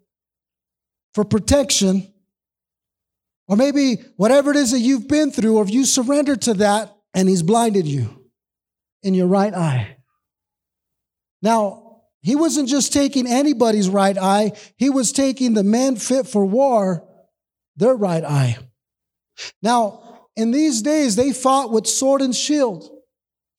for 1.14 1.24
protection, 1.24 2.14
or 3.48 3.56
maybe 3.56 3.98
whatever 4.18 4.52
it 4.52 4.58
is 4.58 4.72
that 4.72 4.80
you've 4.80 5.08
been 5.08 5.32
through, 5.32 5.58
or 5.58 5.64
if 5.64 5.72
you 5.72 5.86
surrendered 5.86 6.42
to 6.44 6.56
that 6.56 6.96
and 7.14 7.30
he's 7.30 7.44
blinded 7.44 7.88
you 7.88 8.10
in 9.04 9.14
your 9.14 9.28
right 9.28 9.54
eye. 9.54 9.98
Now, 11.42 12.02
he 12.22 12.36
wasn't 12.36 12.68
just 12.68 12.92
taking 12.92 13.28
anybody's 13.28 13.88
right 13.88 14.18
eye, 14.18 14.54
he 14.78 14.90
was 14.90 15.12
taking 15.12 15.54
the 15.54 15.64
men 15.64 15.96
fit 15.96 16.28
for 16.28 16.44
war, 16.44 17.08
their 17.78 17.94
right 17.94 18.24
eye. 18.24 18.58
Now, 19.62 20.05
in 20.36 20.52
these 20.52 20.82
days, 20.82 21.16
they 21.16 21.32
fought 21.32 21.72
with 21.72 21.88
sword 21.88 22.22
and 22.22 22.36
shield 22.36 22.90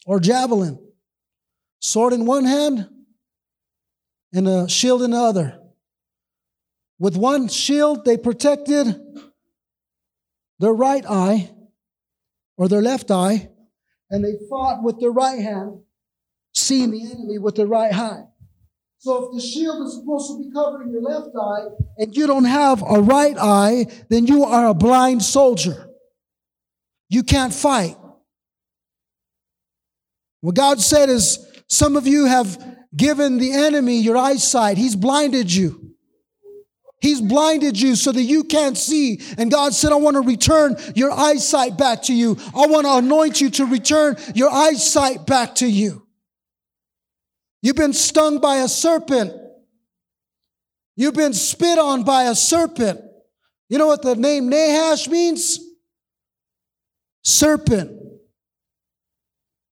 or 0.04 0.21
javelin. 0.21 0.78
Sword 1.80 2.12
in 2.12 2.26
one 2.26 2.45
hand 2.45 2.88
and 4.33 4.49
a 4.49 4.68
shield 4.68 5.02
in 5.02 5.12
the 5.12 5.18
other. 5.18 5.59
With 6.99 7.16
one 7.16 7.49
shield, 7.49 8.04
they 8.04 8.16
protected 8.16 9.00
their 10.59 10.73
right 10.73 11.04
eye 11.09 11.50
or 12.56 12.68
their 12.68 12.80
left 12.80 13.11
eye, 13.11 13.50
and 14.11 14.25
they 14.25 14.35
fought 14.49 14.83
with 14.83 14.99
their 14.99 15.11
right 15.11 15.40
hand, 15.40 15.80
seeing 16.54 16.90
the 16.90 17.02
enemy 17.02 17.38
with 17.38 17.56
their 17.56 17.66
right 17.66 17.92
eye. 17.92 18.25
So 18.99 19.26
if 19.26 19.35
the 19.35 19.47
shield 19.47 19.87
is 19.87 19.95
supposed 19.95 20.30
to 20.30 20.42
be 20.42 20.50
covering 20.52 20.90
your 20.90 21.02
left 21.02 21.28
eye 21.40 21.66
and 21.99 22.16
you 22.16 22.26
don't 22.26 22.45
have 22.45 22.83
a 22.83 23.00
right 23.00 23.37
eye, 23.38 23.87
then 24.09 24.26
you 24.26 24.45
are 24.45 24.68
a 24.68 24.75
blind 24.75 25.23
soldier. 25.23 25.86
You 27.09 27.23
can't 27.23 27.55
fight. 27.55 27.97
What 30.41 30.55
God 30.55 30.81
said 30.81 31.09
is 31.09 31.45
some 31.69 31.97
of 31.97 32.07
you 32.07 32.27
have 32.27 32.77
given 32.95 33.39
the 33.39 33.53
enemy 33.53 33.99
your 34.01 34.17
eyesight. 34.17 34.79
He's 34.79 34.97
blinded 34.97 35.53
you. 35.53 35.95
He's 37.01 37.21
blinded 37.21 37.81
you 37.81 37.95
so 37.95 38.11
that 38.11 38.23
you 38.23 38.45
can't 38.45 38.77
see. 38.77 39.21
And 39.37 39.51
God 39.51 39.75
said, 39.75 39.93
I 39.93 39.97
want 39.97 40.15
to 40.15 40.23
return 40.23 40.77
your 40.95 41.13
eyesight 41.13 41.77
back 41.77 42.03
to 42.05 42.15
you. 42.15 42.39
I 42.55 42.67
want 42.67 42.87
to 42.87 42.97
anoint 42.97 43.41
you 43.41 43.51
to 43.51 43.67
return 43.67 44.17
your 44.35 44.51
eyesight 44.51 45.27
back 45.27 45.57
to 45.57 45.67
you. 45.67 46.07
You've 47.61 47.77
been 47.77 47.93
stung 47.93 48.41
by 48.41 48.57
a 48.57 48.69
serpent. 48.69 49.33
You've 50.97 51.15
been 51.15 51.35
spit 51.35 51.79
on 51.79 52.05
by 52.05 52.25
a 52.25 52.35
serpent. 52.35 53.01
You 53.69 53.79
know 53.79 53.89
what 53.89 54.03
the 54.03 54.17
name 54.17 54.49
Nahash 54.49 55.09
means? 55.09 55.59
Serpent. 57.26 57.90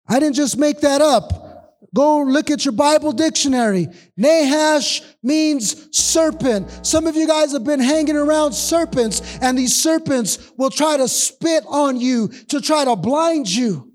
I 0.08 0.20
didn't 0.20 0.36
just 0.36 0.58
make 0.58 0.82
that 0.82 1.02
up. 1.02 1.78
Go 1.94 2.24
look 2.24 2.50
at 2.50 2.66
your 2.66 2.72
Bible 2.72 3.12
dictionary. 3.12 3.90
Nahash 4.18 5.04
means 5.22 5.96
serpent. 5.96 6.68
Some 6.84 7.06
of 7.06 7.16
you 7.16 7.28
guys 7.28 7.52
have 7.52 7.64
been 7.64 7.80
hanging 7.80 8.18
around 8.18 8.54
serpents, 8.54 9.38
and 9.40 9.56
these 9.56 9.76
serpents 9.76 10.52
will 10.58 10.72
try 10.72 10.98
to 10.98 11.08
spit 11.08 11.64
on 11.68 12.00
you 12.00 12.30
to 12.50 12.60
try 12.60 12.86
to 12.86 12.96
blind 12.96 13.48
you. 13.48 13.94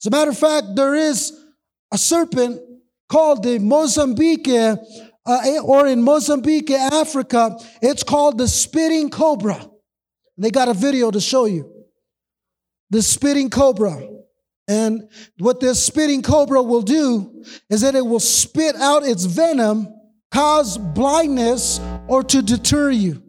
As 0.00 0.06
a 0.06 0.10
matter 0.10 0.30
of 0.30 0.38
fact, 0.38 0.68
there 0.74 0.94
is 0.94 1.38
a 1.92 1.98
serpent 1.98 2.58
called 3.10 3.42
the 3.42 3.58
Mozambique, 3.58 4.48
uh, 4.48 4.76
or 5.62 5.86
in 5.86 6.02
Mozambique, 6.02 6.70
Africa, 6.70 7.58
it's 7.82 8.02
called 8.02 8.38
the 8.38 8.48
spitting 8.48 9.10
cobra. 9.10 9.62
They 10.38 10.50
got 10.50 10.68
a 10.68 10.74
video 10.74 11.10
to 11.10 11.20
show 11.20 11.44
you. 11.44 11.77
The 12.90 13.02
spitting 13.02 13.50
cobra. 13.50 14.08
And 14.66 15.08
what 15.38 15.60
this 15.60 15.82
spitting 15.82 16.22
cobra 16.22 16.62
will 16.62 16.82
do 16.82 17.42
is 17.70 17.80
that 17.80 17.94
it 17.94 18.04
will 18.04 18.20
spit 18.20 18.76
out 18.76 19.02
its 19.02 19.24
venom, 19.24 19.88
cause 20.30 20.76
blindness, 20.76 21.80
or 22.06 22.22
to 22.24 22.42
deter 22.42 22.90
you. 22.90 23.22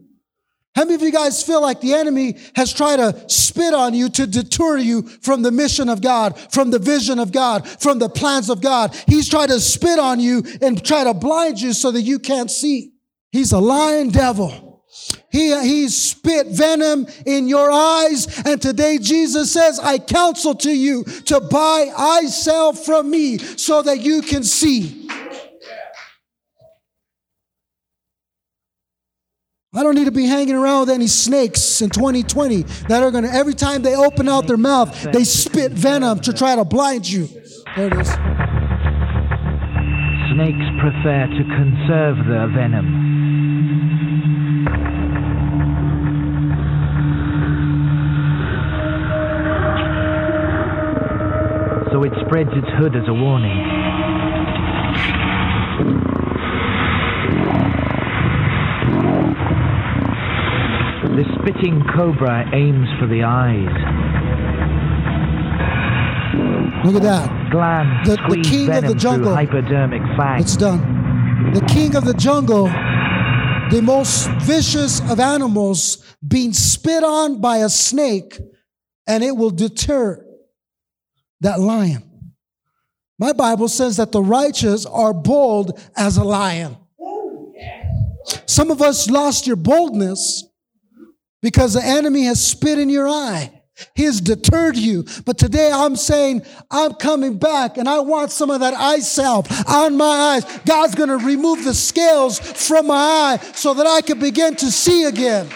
How 0.75 0.83
many 0.83 0.95
of 0.95 1.01
you 1.01 1.11
guys 1.11 1.43
feel 1.43 1.61
like 1.61 1.81
the 1.81 1.93
enemy 1.93 2.37
has 2.55 2.71
tried 2.71 2.97
to 2.97 3.29
spit 3.29 3.73
on 3.73 3.93
you 3.93 4.07
to 4.09 4.27
deter 4.27 4.77
you 4.77 5.01
from 5.01 5.41
the 5.41 5.51
mission 5.51 5.89
of 5.89 6.01
God, 6.01 6.37
from 6.51 6.71
the 6.71 6.79
vision 6.79 7.19
of 7.19 7.31
God, 7.31 7.67
from 7.67 7.99
the 7.99 8.09
plans 8.09 8.49
of 8.49 8.61
God? 8.61 8.95
He's 9.07 9.27
tried 9.27 9.47
to 9.47 9.59
spit 9.59 9.97
on 9.97 10.19
you 10.19 10.43
and 10.61 10.83
try 10.85 11.03
to 11.05 11.13
blind 11.13 11.59
you 11.59 11.73
so 11.73 11.91
that 11.91 12.01
you 12.01 12.19
can't 12.19 12.51
see. 12.51 12.93
He's 13.31 13.51
a 13.51 13.59
lying 13.59 14.11
devil. 14.11 14.68
He, 15.31 15.55
he 15.61 15.87
spit 15.89 16.47
venom 16.47 17.05
in 17.25 17.47
your 17.47 17.69
eyes. 17.71 18.41
And 18.45 18.61
today 18.61 18.97
Jesus 18.97 19.51
says, 19.51 19.79
I 19.79 19.99
counsel 19.99 20.55
to 20.55 20.71
you 20.71 21.03
to 21.03 21.39
buy 21.39 21.91
eye 21.95 22.25
salve 22.25 22.83
from 22.83 23.09
me 23.09 23.37
so 23.37 23.81
that 23.83 23.99
you 24.01 24.21
can 24.21 24.43
see. 24.43 25.07
I 29.71 29.83
don't 29.83 29.93
need 29.93 30.05
to 30.05 30.11
be 30.11 30.25
hanging 30.25 30.55
around 30.55 30.81
with 30.81 30.89
any 30.89 31.05
snakes 31.05 31.83
in 31.83 31.91
2020 31.91 32.63
that 32.87 33.03
are 33.03 33.11
going 33.11 33.23
to, 33.23 33.29
every 33.31 33.53
time 33.53 33.83
they 33.83 33.95
open 33.95 34.27
out 34.27 34.47
their 34.47 34.57
mouth, 34.57 35.03
they 35.11 35.23
spit 35.23 35.73
venom 35.73 36.21
to 36.21 36.33
try 36.33 36.55
to 36.55 36.65
blind 36.65 37.07
you. 37.07 37.27
There 37.75 37.85
it 37.85 37.93
is. 37.93 38.09
Snakes 40.33 40.65
prefer 40.81 41.27
to 41.27 41.43
conserve 41.53 42.17
their 42.27 42.47
venom. 42.47 43.18
So 51.99 52.05
it 52.05 52.13
spreads 52.25 52.49
its 52.53 52.67
hood 52.77 52.95
as 52.95 53.03
a 53.09 53.13
warning. 53.13 53.59
The 61.17 61.25
spitting 61.41 61.83
cobra 61.93 62.45
aims 62.53 62.87
for 63.01 63.07
the 63.07 63.23
eyes. 63.23 63.67
Look 66.85 66.95
at 66.95 67.01
that. 67.01 67.51
Glands 67.51 68.09
The- 68.09 68.15
the 68.29 68.41
king 68.43 68.71
of 68.71 68.85
the 68.85 68.95
jungle. 68.95 69.35
hypodermic 69.35 70.01
fangs. 70.15 70.43
It's 70.45 70.55
done. 70.55 71.51
The 71.53 71.65
king 71.65 71.97
of 71.97 72.05
the 72.05 72.13
jungle, 72.13 72.69
the 73.71 73.81
most 73.81 74.29
vicious 74.43 75.01
of 75.11 75.19
animals, 75.19 75.97
being 76.25 76.53
spit 76.53 77.03
on 77.03 77.41
by 77.41 77.57
a 77.57 77.67
snake, 77.67 78.39
and 79.05 79.21
it 79.21 79.35
will 79.35 79.49
deter 79.49 80.23
that 81.41 81.59
lion. 81.59 82.03
My 83.17 83.33
Bible 83.33 83.67
says 83.67 83.97
that 83.97 84.11
the 84.11 84.21
righteous 84.21 84.85
are 84.85 85.13
bold 85.13 85.79
as 85.95 86.17
a 86.17 86.23
lion. 86.23 86.77
Some 88.45 88.71
of 88.71 88.81
us 88.81 89.09
lost 89.09 89.47
your 89.47 89.55
boldness 89.55 90.45
because 91.41 91.73
the 91.73 91.83
enemy 91.83 92.25
has 92.25 92.45
spit 92.45 92.79
in 92.79 92.89
your 92.89 93.07
eye. 93.07 93.61
He 93.95 94.03
has 94.03 94.19
deterred 94.19 94.77
you. 94.77 95.05
But 95.25 95.37
today 95.37 95.71
I'm 95.71 95.95
saying, 95.95 96.43
I'm 96.69 96.93
coming 96.93 97.37
back 97.37 97.77
and 97.77 97.87
I 97.87 97.99
want 97.99 98.31
some 98.31 98.49
of 98.49 98.59
that 98.59 98.73
eye 98.73 98.99
salve 98.99 99.47
on 99.67 99.97
my 99.97 100.05
eyes. 100.05 100.59
God's 100.65 100.95
going 100.95 101.09
to 101.09 101.17
remove 101.17 101.63
the 101.63 101.73
scales 101.73 102.39
from 102.39 102.87
my 102.87 102.95
eye 102.95 103.39
so 103.53 103.73
that 103.73 103.87
I 103.87 104.01
can 104.01 104.19
begin 104.19 104.55
to 104.57 104.71
see 104.71 105.05
again. 105.05 105.47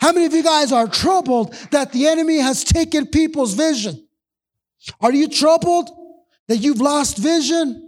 How 0.00 0.12
many 0.12 0.26
of 0.26 0.32
you 0.32 0.42
guys 0.42 0.72
are 0.72 0.86
troubled 0.86 1.54
that 1.70 1.92
the 1.92 2.06
enemy 2.06 2.38
has 2.38 2.64
taken 2.64 3.06
people's 3.06 3.54
vision? 3.54 4.07
Are 5.00 5.12
you 5.12 5.28
troubled 5.28 5.90
that 6.48 6.58
you've 6.58 6.80
lost 6.80 7.18
vision? 7.18 7.84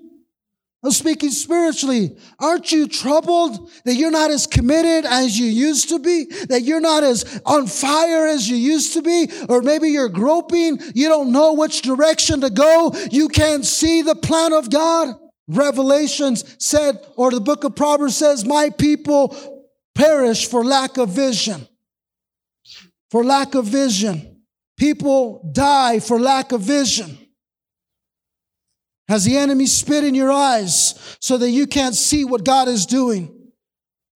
I'm 0.82 0.92
speaking 0.92 1.30
spiritually. 1.30 2.16
Aren't 2.38 2.72
you 2.72 2.88
troubled 2.88 3.70
that 3.84 3.96
you're 3.96 4.10
not 4.10 4.30
as 4.30 4.46
committed 4.46 5.04
as 5.04 5.38
you 5.38 5.44
used 5.44 5.90
to 5.90 5.98
be? 5.98 6.24
That 6.48 6.62
you're 6.62 6.80
not 6.80 7.04
as 7.04 7.42
on 7.44 7.66
fire 7.66 8.26
as 8.26 8.48
you 8.48 8.56
used 8.56 8.94
to 8.94 9.02
be? 9.02 9.30
Or 9.50 9.60
maybe 9.60 9.88
you're 9.88 10.08
groping. 10.08 10.78
You 10.94 11.08
don't 11.08 11.32
know 11.32 11.52
which 11.52 11.82
direction 11.82 12.40
to 12.40 12.48
go. 12.48 12.94
You 13.10 13.28
can't 13.28 13.64
see 13.64 14.00
the 14.00 14.14
plan 14.14 14.54
of 14.54 14.70
God. 14.70 15.16
Revelations 15.48 16.56
said, 16.58 17.04
or 17.16 17.30
the 17.30 17.40
book 17.40 17.64
of 17.64 17.76
Proverbs 17.76 18.16
says, 18.16 18.46
my 18.46 18.70
people 18.70 19.36
perish 19.94 20.48
for 20.48 20.64
lack 20.64 20.96
of 20.96 21.10
vision. 21.10 21.66
For 23.10 23.22
lack 23.22 23.54
of 23.54 23.66
vision. 23.66 24.29
People 24.80 25.46
die 25.52 26.00
for 26.00 26.18
lack 26.18 26.52
of 26.52 26.62
vision. 26.62 27.18
Has 29.08 29.26
the 29.26 29.36
enemy 29.36 29.66
spit 29.66 30.04
in 30.04 30.14
your 30.14 30.32
eyes 30.32 31.18
so 31.20 31.36
that 31.36 31.50
you 31.50 31.66
can't 31.66 31.94
see 31.94 32.24
what 32.24 32.44
God 32.44 32.66
is 32.66 32.86
doing? 32.86 33.52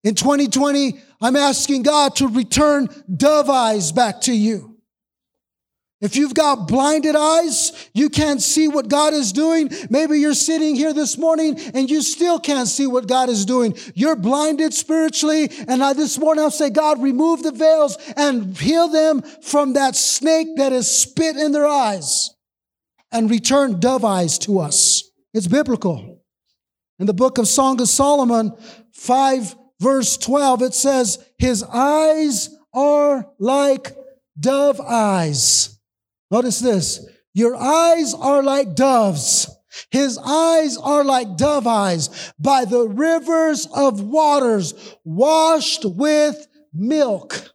In 0.05 0.14
2020, 0.14 0.98
I'm 1.20 1.37
asking 1.37 1.83
God 1.83 2.16
to 2.16 2.29
return 2.29 2.88
dove 3.14 3.50
eyes 3.50 3.92
back 3.92 4.22
to 4.22 4.35
you. 4.35 4.74
If 6.05 6.17
you've 6.17 6.35
got 6.35 6.69
blinded 6.69 7.17
eyes, 7.17 7.88
you 7.95 8.11
can't 8.11 8.43
see 8.43 8.69
what 8.69 8.88
God 8.88 9.14
is 9.14 9.33
doing. 9.33 9.71
Maybe 9.88 10.21
you're 10.21 10.35
sitting 10.35 10.77
here 10.77 10.93
this 10.93 11.17
morning 11.17 11.59
and 11.73 11.90
you 11.90 12.03
still 12.03 12.38
can't 12.38 12.69
see 12.69 12.87
what 12.87 13.09
God 13.09 13.31
is 13.31 13.47
doing. 13.47 13.75
You're 13.95 14.14
blinded 14.14 14.75
spiritually. 14.75 15.51
And 15.67 15.83
I, 15.83 15.95
this 15.95 16.19
morning 16.19 16.45
I'll 16.45 16.51
say, 16.51 16.69
God, 16.69 17.03
remove 17.03 17.43
the 17.43 17.53
veils 17.53 17.97
and 18.19 18.55
heal 18.55 18.88
them 18.88 19.23
from 19.23 19.73
that 19.73 19.97
snake 19.97 20.59
that 20.59 20.75
is 20.75 20.95
spit 20.95 21.37
in 21.37 21.53
their 21.53 21.67
eyes 21.67 22.29
and 23.11 23.31
return 23.31 23.81
dove 23.81 24.05
eyes 24.05 24.38
to 24.40 24.59
us. 24.59 25.05
It's 25.33 25.49
biblical. 25.49 26.23
In 26.99 27.07
the 27.07 27.14
book 27.14 27.38
of 27.38 27.49
Song 27.49 27.81
of 27.81 27.88
Solomon, 27.88 28.53
5 28.93 29.57
verse 29.81 30.19
12, 30.19 30.61
it 30.61 30.75
says, 30.75 31.19
His 31.38 31.62
eyes 31.62 32.55
are 32.75 33.27
like 33.38 33.97
dove 34.38 34.83
eyes 34.83 35.75
Notice 36.35 36.59
this. 36.59 37.07
Your 37.33 37.55
eyes 37.55 38.12
are 38.12 38.42
like 38.42 38.75
doves. 38.75 39.49
His 39.92 40.18
eyes 40.18 40.77
are 40.77 41.05
like 41.05 41.37
dove 41.37 41.68
eyes 41.68 42.33
by 42.40 42.64
the 42.64 42.88
rivers 42.88 43.68
of 43.73 44.01
waters 44.01 44.75
washed 45.05 45.85
with 45.85 46.44
milk. 46.73 47.55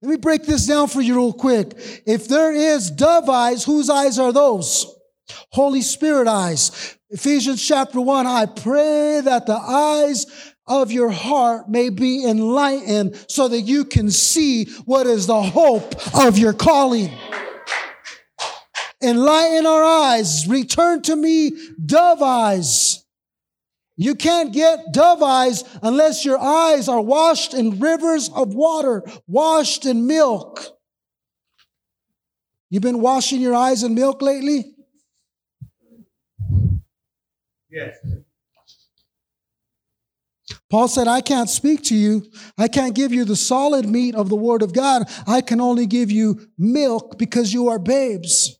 Let 0.00 0.10
me 0.10 0.16
break 0.16 0.44
this 0.44 0.68
down 0.68 0.86
for 0.86 1.00
you 1.00 1.16
real 1.16 1.32
quick. 1.32 1.72
If 2.06 2.28
there 2.28 2.52
is 2.52 2.88
dove 2.88 3.28
eyes, 3.28 3.64
whose 3.64 3.90
eyes 3.90 4.16
are 4.16 4.32
those? 4.32 4.86
Holy 5.50 5.82
Spirit 5.82 6.28
eyes. 6.28 6.96
Ephesians 7.10 7.66
chapter 7.66 8.00
1, 8.00 8.28
I 8.28 8.46
pray 8.46 9.22
that 9.24 9.46
the 9.46 9.58
eyes 9.58 10.26
of 10.68 10.92
your 10.92 11.10
heart 11.10 11.68
may 11.68 11.88
be 11.88 12.24
enlightened 12.24 13.16
so 13.26 13.48
that 13.48 13.62
you 13.62 13.84
can 13.84 14.08
see 14.08 14.66
what 14.84 15.08
is 15.08 15.26
the 15.26 15.42
hope 15.42 15.96
of 16.14 16.38
your 16.38 16.52
calling. 16.52 17.10
Enlighten 19.02 19.66
our 19.66 19.82
eyes. 19.82 20.46
Return 20.46 21.02
to 21.02 21.16
me 21.16 21.52
dove 21.84 22.22
eyes. 22.22 23.04
You 23.96 24.14
can't 24.14 24.52
get 24.52 24.92
dove 24.92 25.22
eyes 25.22 25.64
unless 25.82 26.24
your 26.24 26.38
eyes 26.38 26.88
are 26.88 27.00
washed 27.00 27.54
in 27.54 27.78
rivers 27.78 28.30
of 28.30 28.54
water, 28.54 29.04
washed 29.26 29.84
in 29.86 30.06
milk. 30.06 30.60
You've 32.70 32.82
been 32.82 33.00
washing 33.00 33.40
your 33.40 33.54
eyes 33.54 33.82
in 33.82 33.94
milk 33.94 34.22
lately? 34.22 34.74
Yes. 37.70 37.96
Paul 40.70 40.88
said, 40.88 41.06
I 41.06 41.20
can't 41.20 41.50
speak 41.50 41.82
to 41.84 41.94
you. 41.94 42.24
I 42.56 42.66
can't 42.66 42.94
give 42.94 43.12
you 43.12 43.26
the 43.26 43.36
solid 43.36 43.86
meat 43.86 44.14
of 44.14 44.30
the 44.30 44.36
word 44.36 44.62
of 44.62 44.72
God. 44.72 45.06
I 45.26 45.42
can 45.42 45.60
only 45.60 45.84
give 45.86 46.10
you 46.10 46.48
milk 46.56 47.18
because 47.18 47.52
you 47.52 47.68
are 47.68 47.78
babes. 47.78 48.58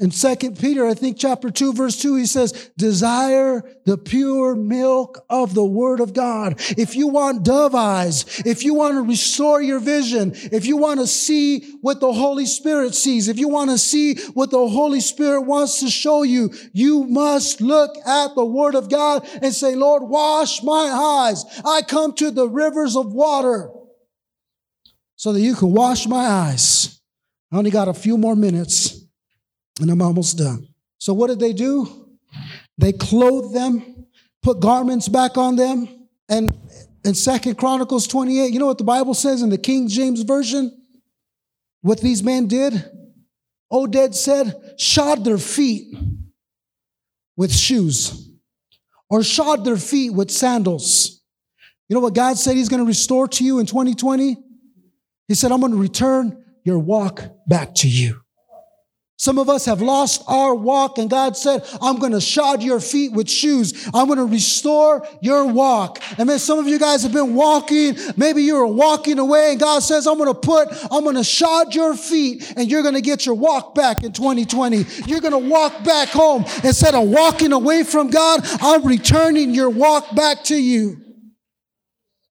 In 0.00 0.12
Second 0.12 0.60
Peter, 0.60 0.86
I 0.86 0.94
think 0.94 1.18
chapter 1.18 1.50
2, 1.50 1.72
verse 1.72 2.00
2, 2.00 2.14
he 2.14 2.26
says, 2.26 2.70
desire 2.76 3.64
the 3.84 3.98
pure 3.98 4.54
milk 4.54 5.24
of 5.28 5.54
the 5.54 5.64
word 5.64 5.98
of 5.98 6.12
God. 6.12 6.60
If 6.78 6.94
you 6.94 7.08
want 7.08 7.42
dove 7.42 7.74
eyes, 7.74 8.40
if 8.46 8.62
you 8.62 8.74
want 8.74 8.94
to 8.94 9.02
restore 9.02 9.60
your 9.60 9.80
vision, 9.80 10.32
if 10.36 10.66
you 10.66 10.76
want 10.76 11.00
to 11.00 11.06
see 11.06 11.72
what 11.80 11.98
the 11.98 12.12
Holy 12.12 12.46
Spirit 12.46 12.94
sees, 12.94 13.26
if 13.26 13.38
you 13.38 13.48
want 13.48 13.70
to 13.70 13.78
see 13.78 14.14
what 14.34 14.50
the 14.52 14.68
Holy 14.68 15.00
Spirit 15.00 15.42
wants 15.42 15.80
to 15.80 15.90
show 15.90 16.22
you, 16.22 16.52
you 16.72 17.02
must 17.02 17.60
look 17.60 17.96
at 18.06 18.36
the 18.36 18.44
word 18.44 18.76
of 18.76 18.88
God 18.88 19.28
and 19.42 19.52
say, 19.52 19.74
Lord, 19.74 20.04
wash 20.04 20.62
my 20.62 21.26
eyes. 21.28 21.44
I 21.64 21.82
come 21.82 22.12
to 22.14 22.30
the 22.30 22.48
rivers 22.48 22.94
of 22.94 23.12
water 23.12 23.70
so 25.16 25.32
that 25.32 25.40
you 25.40 25.56
can 25.56 25.72
wash 25.72 26.06
my 26.06 26.24
eyes. 26.24 27.00
I 27.50 27.56
only 27.56 27.72
got 27.72 27.88
a 27.88 27.94
few 27.94 28.16
more 28.16 28.36
minutes. 28.36 28.97
And 29.80 29.90
I'm 29.90 30.02
almost 30.02 30.38
done. 30.38 30.68
So 30.98 31.14
what 31.14 31.28
did 31.28 31.38
they 31.38 31.52
do? 31.52 32.08
They 32.76 32.92
clothed 32.92 33.54
them, 33.54 34.06
put 34.42 34.60
garments 34.60 35.08
back 35.08 35.36
on 35.36 35.56
them. 35.56 35.88
And 36.28 36.56
in 37.04 37.14
Second 37.14 37.56
Chronicles 37.56 38.06
28, 38.06 38.52
you 38.52 38.58
know 38.58 38.66
what 38.66 38.78
the 38.78 38.84
Bible 38.84 39.14
says 39.14 39.42
in 39.42 39.50
the 39.50 39.58
King 39.58 39.88
James 39.88 40.22
Version? 40.22 40.74
What 41.82 42.00
these 42.00 42.22
men 42.22 42.46
did? 42.48 42.84
Oded 43.72 44.14
said, 44.14 44.54
shod 44.78 45.24
their 45.24 45.38
feet 45.38 45.96
with 47.36 47.54
shoes 47.54 48.30
or 49.10 49.22
shod 49.22 49.64
their 49.64 49.76
feet 49.76 50.10
with 50.12 50.30
sandals. 50.30 51.22
You 51.88 51.94
know 51.94 52.00
what 52.00 52.14
God 52.14 52.36
said 52.36 52.56
He's 52.56 52.68
going 52.68 52.82
to 52.82 52.86
restore 52.86 53.28
to 53.28 53.44
you 53.44 53.58
in 53.58 53.66
2020? 53.66 54.36
He 55.28 55.34
said, 55.34 55.52
I'm 55.52 55.60
going 55.60 55.72
to 55.72 55.78
return 55.78 56.44
your 56.64 56.78
walk 56.78 57.22
back 57.46 57.74
to 57.76 57.88
you. 57.88 58.20
Some 59.20 59.36
of 59.38 59.48
us 59.48 59.64
have 59.64 59.82
lost 59.82 60.22
our 60.28 60.54
walk 60.54 60.98
and 60.98 61.10
God 61.10 61.36
said, 61.36 61.68
I'm 61.82 61.98
going 61.98 62.12
to 62.12 62.20
shod 62.20 62.62
your 62.62 62.78
feet 62.78 63.12
with 63.12 63.28
shoes. 63.28 63.90
I'm 63.92 64.06
going 64.06 64.18
to 64.18 64.24
restore 64.24 65.04
your 65.20 65.44
walk. 65.44 66.00
And 66.18 66.28
then 66.28 66.38
some 66.38 66.60
of 66.60 66.68
you 66.68 66.78
guys 66.78 67.02
have 67.02 67.12
been 67.12 67.34
walking. 67.34 67.96
Maybe 68.16 68.44
you 68.44 68.54
were 68.54 68.66
walking 68.68 69.18
away 69.18 69.50
and 69.50 69.60
God 69.60 69.80
says, 69.80 70.06
I'm 70.06 70.18
going 70.18 70.32
to 70.32 70.38
put, 70.38 70.68
I'm 70.92 71.02
going 71.02 71.16
to 71.16 71.24
shod 71.24 71.74
your 71.74 71.96
feet 71.96 72.54
and 72.56 72.70
you're 72.70 72.82
going 72.82 72.94
to 72.94 73.00
get 73.00 73.26
your 73.26 73.34
walk 73.34 73.74
back 73.74 74.04
in 74.04 74.12
2020. 74.12 74.86
You're 75.06 75.20
going 75.20 75.32
to 75.32 75.50
walk 75.50 75.82
back 75.82 76.10
home. 76.10 76.44
Instead 76.62 76.94
of 76.94 77.08
walking 77.08 77.52
away 77.52 77.82
from 77.82 78.10
God, 78.10 78.42
I'm 78.60 78.86
returning 78.86 79.52
your 79.52 79.68
walk 79.68 80.14
back 80.14 80.44
to 80.44 80.56
you. 80.56 81.07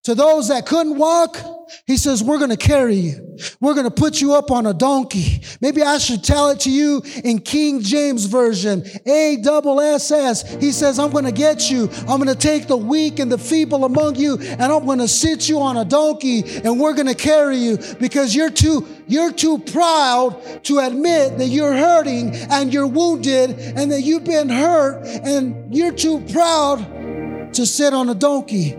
To 0.04 0.14
those 0.14 0.48
that 0.48 0.66
couldn't 0.66 0.98
walk, 0.98 1.38
he 1.86 1.96
says, 1.96 2.22
we're 2.22 2.36
going 2.36 2.50
to 2.50 2.58
carry 2.58 2.94
you. 2.94 3.38
We're 3.58 3.72
going 3.72 3.88
to 3.88 3.90
put 3.90 4.20
you 4.20 4.34
up 4.34 4.50
on 4.50 4.66
a 4.66 4.74
donkey. 4.74 5.42
Maybe 5.62 5.82
I 5.82 5.96
should 5.96 6.22
tell 6.22 6.50
it 6.50 6.60
to 6.60 6.70
you 6.70 7.02
in 7.24 7.38
King 7.38 7.80
James 7.80 8.26
Version. 8.26 8.84
A 9.06 9.38
double 9.42 9.80
S 9.80 10.10
S. 10.10 10.56
He 10.56 10.72
says, 10.72 10.98
I'm 10.98 11.10
going 11.10 11.24
to 11.24 11.32
get 11.32 11.70
you. 11.70 11.88
I'm 12.00 12.22
going 12.22 12.28
to 12.28 12.34
take 12.34 12.66
the 12.66 12.76
weak 12.76 13.18
and 13.18 13.32
the 13.32 13.38
feeble 13.38 13.86
among 13.86 14.16
you 14.16 14.38
and 14.38 14.62
I'm 14.62 14.84
going 14.84 14.98
to 14.98 15.08
sit 15.08 15.48
you 15.48 15.62
on 15.62 15.78
a 15.78 15.86
donkey 15.86 16.42
and 16.62 16.78
we're 16.78 16.92
going 16.92 17.08
to 17.08 17.14
carry 17.14 17.56
you 17.56 17.78
because 17.98 18.34
you're 18.34 18.50
too, 18.50 18.86
you're 19.08 19.32
too 19.32 19.58
proud 19.58 20.62
to 20.64 20.80
admit 20.80 21.38
that 21.38 21.46
you're 21.46 21.72
hurting 21.72 22.34
and 22.34 22.74
you're 22.74 22.86
wounded 22.86 23.58
and 23.58 23.90
that 23.90 24.02
you've 24.02 24.24
been 24.24 24.50
hurt 24.50 25.06
and 25.06 25.74
you're 25.74 25.92
too 25.92 26.20
proud 26.30 27.54
to 27.54 27.64
sit 27.64 27.94
on 27.94 28.10
a 28.10 28.14
donkey 28.14 28.76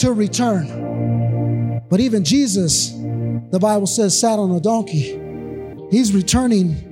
to 0.00 0.12
return. 0.12 1.82
But 1.88 2.00
even 2.00 2.24
Jesus, 2.24 2.90
the 2.90 3.58
Bible 3.60 3.86
says, 3.86 4.18
sat 4.18 4.38
on 4.38 4.50
a 4.50 4.60
donkey. 4.60 5.18
He's 5.90 6.12
returning 6.14 6.86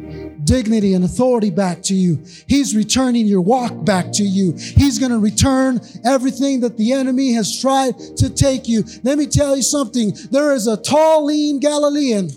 dignity 0.44 0.94
and 0.94 1.05
authority 1.05 1.51
back 1.51 1.83
to 1.83 1.94
you. 1.94 2.23
He's 2.47 2.75
returning 2.75 3.27
your 3.27 3.42
walk 3.42 3.85
back 3.85 4.12
to 4.12 4.23
you. 4.23 4.53
He's 4.53 4.99
going 4.99 5.12
to 5.12 5.18
return 5.18 5.81
everything 6.05 6.61
that 6.61 6.77
the 6.77 6.92
enemy 6.92 7.33
has 7.35 7.61
tried 7.61 7.99
to 8.16 8.31
take 8.31 8.66
you. 8.66 8.85
Let 9.03 9.18
me 9.18 9.27
tell 9.27 9.57
you 9.57 9.62
something. 9.62 10.16
There 10.31 10.53
is 10.53 10.66
a 10.66 10.77
tall, 10.77 11.27
lean 11.27 11.61
Galilean 11.61 12.31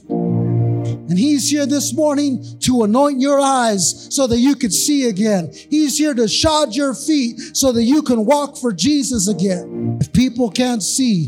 and 1.11 1.19
he's 1.19 1.49
here 1.49 1.65
this 1.65 1.93
morning 1.93 2.41
to 2.61 2.83
anoint 2.83 3.19
your 3.19 3.37
eyes 3.37 4.07
so 4.15 4.27
that 4.27 4.37
you 4.37 4.55
can 4.55 4.71
see 4.71 5.09
again. 5.09 5.51
He's 5.69 5.97
here 5.97 6.13
to 6.13 6.25
shod 6.25 6.73
your 6.73 6.93
feet 6.93 7.37
so 7.51 7.73
that 7.73 7.83
you 7.83 8.01
can 8.01 8.23
walk 8.25 8.55
for 8.55 8.71
Jesus 8.71 9.27
again. 9.27 9.97
If 9.99 10.13
people 10.13 10.49
can't 10.49 10.81
see 10.81 11.27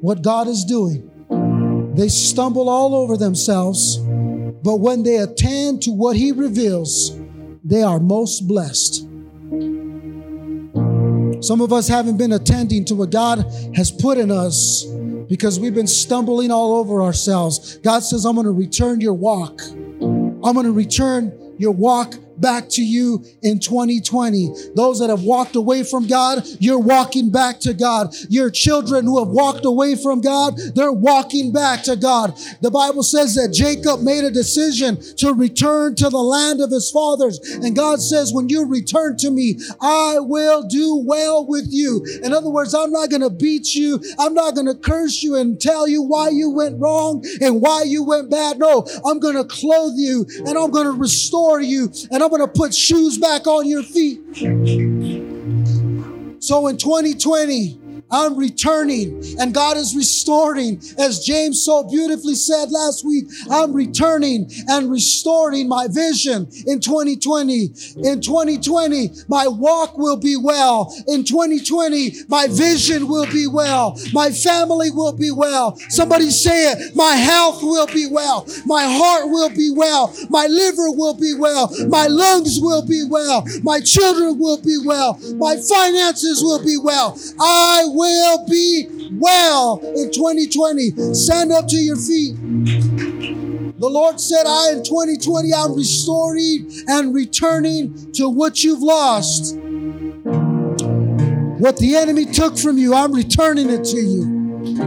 what 0.00 0.22
God 0.22 0.46
is 0.46 0.64
doing, 0.64 1.10
they 1.96 2.06
stumble 2.06 2.68
all 2.68 2.94
over 2.94 3.16
themselves. 3.16 3.96
But 3.96 4.76
when 4.76 5.02
they 5.02 5.16
attend 5.16 5.82
to 5.82 5.90
what 5.90 6.14
he 6.14 6.30
reveals, 6.30 7.18
they 7.64 7.82
are 7.82 7.98
most 7.98 8.46
blessed. 8.46 9.08
Some 11.42 11.60
of 11.60 11.72
us 11.72 11.88
haven't 11.88 12.16
been 12.16 12.32
attending 12.32 12.84
to 12.84 12.94
what 12.94 13.10
God 13.10 13.44
has 13.74 13.90
put 13.90 14.18
in 14.18 14.30
us 14.30 14.84
because 15.28 15.58
we've 15.58 15.74
been 15.74 15.86
stumbling 15.86 16.50
all 16.50 16.76
over 16.76 17.02
ourselves. 17.02 17.76
God 17.78 18.00
says, 18.00 18.24
I'm 18.24 18.34
going 18.34 18.46
to 18.46 18.52
return 18.52 19.00
your 19.00 19.14
walk. 19.14 19.60
I'm 19.62 20.54
going 20.54 20.66
to 20.66 20.72
return 20.72 21.54
your 21.58 21.72
walk 21.72 22.14
back 22.40 22.68
to 22.70 22.82
you 22.82 23.24
in 23.42 23.60
2020. 23.60 24.50
Those 24.74 24.98
that 25.00 25.10
have 25.10 25.22
walked 25.22 25.56
away 25.56 25.82
from 25.82 26.06
God, 26.06 26.46
you're 26.58 26.78
walking 26.78 27.30
back 27.30 27.60
to 27.60 27.74
God. 27.74 28.14
Your 28.28 28.50
children 28.50 29.04
who 29.04 29.18
have 29.18 29.28
walked 29.28 29.64
away 29.64 29.96
from 29.96 30.20
God, 30.20 30.56
they're 30.74 30.92
walking 30.92 31.52
back 31.52 31.82
to 31.84 31.96
God. 31.96 32.38
The 32.60 32.70
Bible 32.70 33.02
says 33.02 33.34
that 33.34 33.52
Jacob 33.52 34.00
made 34.00 34.24
a 34.24 34.30
decision 34.30 34.98
to 35.16 35.32
return 35.32 35.94
to 35.96 36.08
the 36.08 36.18
land 36.18 36.60
of 36.60 36.70
his 36.70 36.90
fathers. 36.90 37.38
And 37.38 37.74
God 37.74 38.00
says, 38.00 38.32
when 38.32 38.48
you 38.48 38.66
return 38.66 39.16
to 39.18 39.30
me, 39.30 39.58
I 39.80 40.18
will 40.20 40.62
do 40.66 40.96
well 40.96 41.46
with 41.46 41.66
you. 41.70 42.04
In 42.22 42.32
other 42.32 42.50
words, 42.50 42.74
I'm 42.74 42.92
not 42.92 43.10
going 43.10 43.22
to 43.22 43.30
beat 43.30 43.74
you. 43.74 44.02
I'm 44.18 44.34
not 44.34 44.54
going 44.54 44.66
to 44.66 44.74
curse 44.74 45.22
you 45.22 45.36
and 45.36 45.60
tell 45.60 45.88
you 45.88 46.02
why 46.02 46.28
you 46.30 46.50
went 46.50 46.80
wrong 46.80 47.24
and 47.40 47.60
why 47.60 47.84
you 47.86 48.04
went 48.04 48.30
bad. 48.30 48.58
No, 48.58 48.86
I'm 49.04 49.18
going 49.18 49.36
to 49.36 49.44
clothe 49.44 49.94
you 49.96 50.26
and 50.46 50.56
I'm 50.58 50.70
going 50.70 50.86
to 50.86 50.92
restore 50.92 51.60
you 51.60 51.92
and 52.10 52.22
I'm 52.26 52.30
going 52.30 52.42
to 52.42 52.48
put 52.48 52.74
shoes 52.74 53.18
back 53.18 53.46
on 53.46 53.68
your 53.68 53.84
feet. 53.84 54.18
So 56.42 56.66
in 56.66 56.76
2020, 56.76 57.78
I'm 58.10 58.36
returning 58.36 59.22
and 59.38 59.52
God 59.52 59.76
is 59.76 59.96
restoring. 59.96 60.80
As 60.98 61.24
James 61.24 61.62
so 61.62 61.82
beautifully 61.88 62.34
said 62.34 62.70
last 62.70 63.04
week, 63.04 63.26
I'm 63.50 63.72
returning 63.72 64.50
and 64.68 64.90
restoring 64.90 65.68
my 65.68 65.88
vision 65.88 66.48
in 66.66 66.80
2020. 66.80 67.64
In 68.04 68.20
2020, 68.20 69.10
my 69.28 69.48
walk 69.48 69.98
will 69.98 70.16
be 70.16 70.36
well. 70.36 70.94
In 71.08 71.24
2020, 71.24 72.24
my 72.28 72.46
vision 72.48 73.08
will 73.08 73.26
be 73.26 73.46
well. 73.46 73.98
My 74.12 74.30
family 74.30 74.90
will 74.90 75.12
be 75.12 75.30
well. 75.30 75.76
Somebody 75.88 76.30
say 76.30 76.72
it. 76.72 76.94
My 76.94 77.14
health 77.14 77.62
will 77.62 77.86
be 77.86 78.06
well. 78.10 78.46
My 78.66 78.84
heart 78.84 79.28
will 79.30 79.50
be 79.50 79.70
well. 79.74 80.14
My 80.30 80.46
liver 80.46 80.90
will 80.90 81.14
be 81.14 81.34
well. 81.34 81.72
My 81.88 82.06
lungs 82.06 82.60
will 82.60 82.86
be 82.86 83.04
well. 83.08 83.44
My 83.62 83.80
children 83.80 84.38
will 84.38 84.62
be 84.62 84.78
well. 84.84 85.18
My 85.34 85.56
finances 85.56 86.42
will 86.42 86.64
be 86.64 86.76
well. 86.76 87.18
I 87.40 87.84
will 87.96 88.46
be 88.46 89.10
well 89.12 89.80
in 89.82 90.12
2020. 90.12 91.14
Stand 91.14 91.50
up 91.52 91.66
to 91.68 91.76
your 91.76 91.96
feet. 91.96 92.36
The 93.78 93.88
Lord 93.88 94.20
said, 94.20 94.46
I 94.46 94.72
in 94.72 94.84
2020, 94.84 95.52
I'm 95.52 95.74
restoring 95.74 96.70
and 96.88 97.14
returning 97.14 98.12
to 98.12 98.28
what 98.28 98.62
you've 98.62 98.82
lost. 98.82 99.56
What 101.58 101.76
the 101.78 101.96
enemy 101.96 102.26
took 102.26 102.58
from 102.58 102.78
you, 102.78 102.94
I'm 102.94 103.12
returning 103.12 103.70
it 103.70 103.84
to 103.84 103.96
you. 103.98 104.36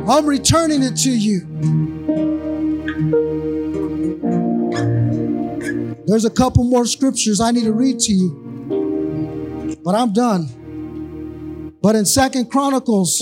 I'm 0.07 0.25
returning 0.25 0.83
it 0.83 0.95
to 0.97 1.11
you. 1.11 1.45
There's 6.07 6.25
a 6.25 6.29
couple 6.31 6.63
more 6.63 6.85
scriptures 6.85 7.39
I 7.39 7.51
need 7.51 7.65
to 7.65 7.73
read 7.73 7.99
to 7.99 8.11
you, 8.11 9.77
but 9.83 9.93
I'm 9.93 10.11
done. 10.13 10.58
But 11.81 11.95
in 11.95 12.05
Second 12.05 12.51
Chronicles, 12.51 13.19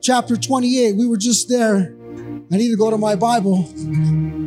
chapter 0.00 0.36
28, 0.36 0.94
we 0.96 1.08
were 1.08 1.16
just 1.16 1.48
there. 1.48 1.94
I 2.52 2.56
need 2.56 2.70
to 2.70 2.76
go 2.76 2.90
to 2.90 2.96
my 2.96 3.16
Bible 3.16 3.66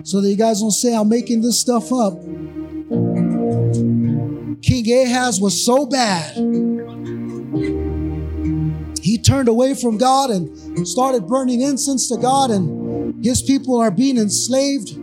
so 0.04 0.22
that 0.22 0.30
you 0.30 0.38
guys 0.38 0.62
don't 0.62 0.72
say 0.72 0.96
I'm 0.96 1.10
making 1.10 1.42
this 1.42 1.60
stuff 1.60 1.92
up. 1.92 2.14
King 4.62 5.06
Ahaz 5.06 5.42
was 5.42 5.66
so 5.66 5.86
bad. 5.86 6.38
He 9.02 9.18
turned 9.18 9.50
away 9.50 9.74
from 9.74 9.98
God 9.98 10.30
and 10.30 10.88
started 10.88 11.28
burning 11.28 11.60
incense 11.62 12.08
to 12.10 12.18
God, 12.18 12.50
and 12.50 13.26
his 13.26 13.42
people 13.42 13.78
are 13.78 13.92
being 13.92 14.18
enslaved. 14.18 14.98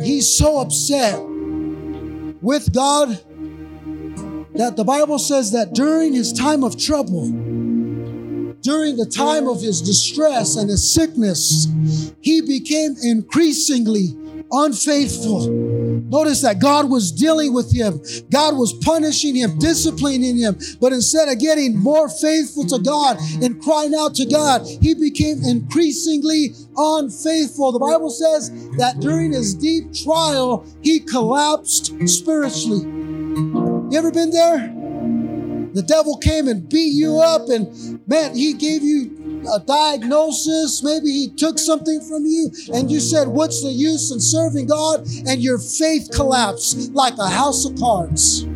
He's 0.00 0.36
so 0.36 0.60
upset 0.60 1.20
with 2.40 2.72
God 2.72 3.20
that 4.54 4.76
the 4.76 4.84
Bible 4.84 5.18
says 5.18 5.52
that 5.52 5.72
during 5.74 6.12
his 6.12 6.32
time 6.32 6.62
of 6.62 6.78
trouble, 6.78 7.26
during 8.60 8.96
the 8.96 9.06
time 9.06 9.48
of 9.48 9.60
his 9.60 9.82
distress 9.82 10.56
and 10.56 10.70
his 10.70 10.92
sickness, 10.92 11.66
he 12.20 12.40
became 12.40 12.94
increasingly 13.02 14.16
unfaithful. 14.52 15.48
Notice 15.48 16.42
that 16.42 16.60
God 16.60 16.90
was 16.90 17.10
dealing 17.10 17.54
with 17.54 17.74
him. 17.74 18.00
God 18.30 18.56
was 18.56 18.74
punishing 18.74 19.34
him, 19.34 19.58
disciplining 19.58 20.36
him. 20.36 20.58
But 20.80 20.92
instead 20.92 21.28
of 21.28 21.38
getting 21.38 21.76
more 21.76 22.08
faithful 22.08 22.66
to 22.66 22.78
God 22.78 23.16
and 23.42 23.60
crying 23.62 23.94
out 23.98 24.14
to 24.16 24.26
God, 24.26 24.66
he 24.66 24.94
became 24.94 25.42
increasingly 25.42 26.54
unfaithful. 26.76 27.72
The 27.72 27.78
Bible 27.78 28.10
says 28.10 28.50
that 28.76 29.00
during 29.00 29.32
his 29.32 29.54
deep 29.54 29.94
trial, 29.94 30.66
he 30.82 31.00
collapsed 31.00 31.92
spiritually. 32.06 33.01
You 33.92 33.98
ever 33.98 34.10
been 34.10 34.30
there? 34.30 34.72
The 35.74 35.82
devil 35.82 36.16
came 36.16 36.48
and 36.48 36.66
beat 36.66 36.94
you 36.94 37.18
up, 37.18 37.50
and 37.50 38.00
man, 38.08 38.34
he 38.34 38.54
gave 38.54 38.82
you 38.82 39.44
a 39.54 39.60
diagnosis. 39.60 40.82
Maybe 40.82 41.12
he 41.12 41.28
took 41.28 41.58
something 41.58 42.00
from 42.00 42.24
you, 42.24 42.50
and 42.72 42.90
you 42.90 43.00
said, 43.00 43.28
What's 43.28 43.62
the 43.62 43.68
use 43.68 44.10
in 44.10 44.18
serving 44.18 44.68
God? 44.68 45.06
And 45.26 45.42
your 45.42 45.58
faith 45.58 46.08
collapsed 46.10 46.92
like 46.94 47.18
a 47.18 47.28
house 47.28 47.66
of 47.66 47.78
cards. 47.78 48.46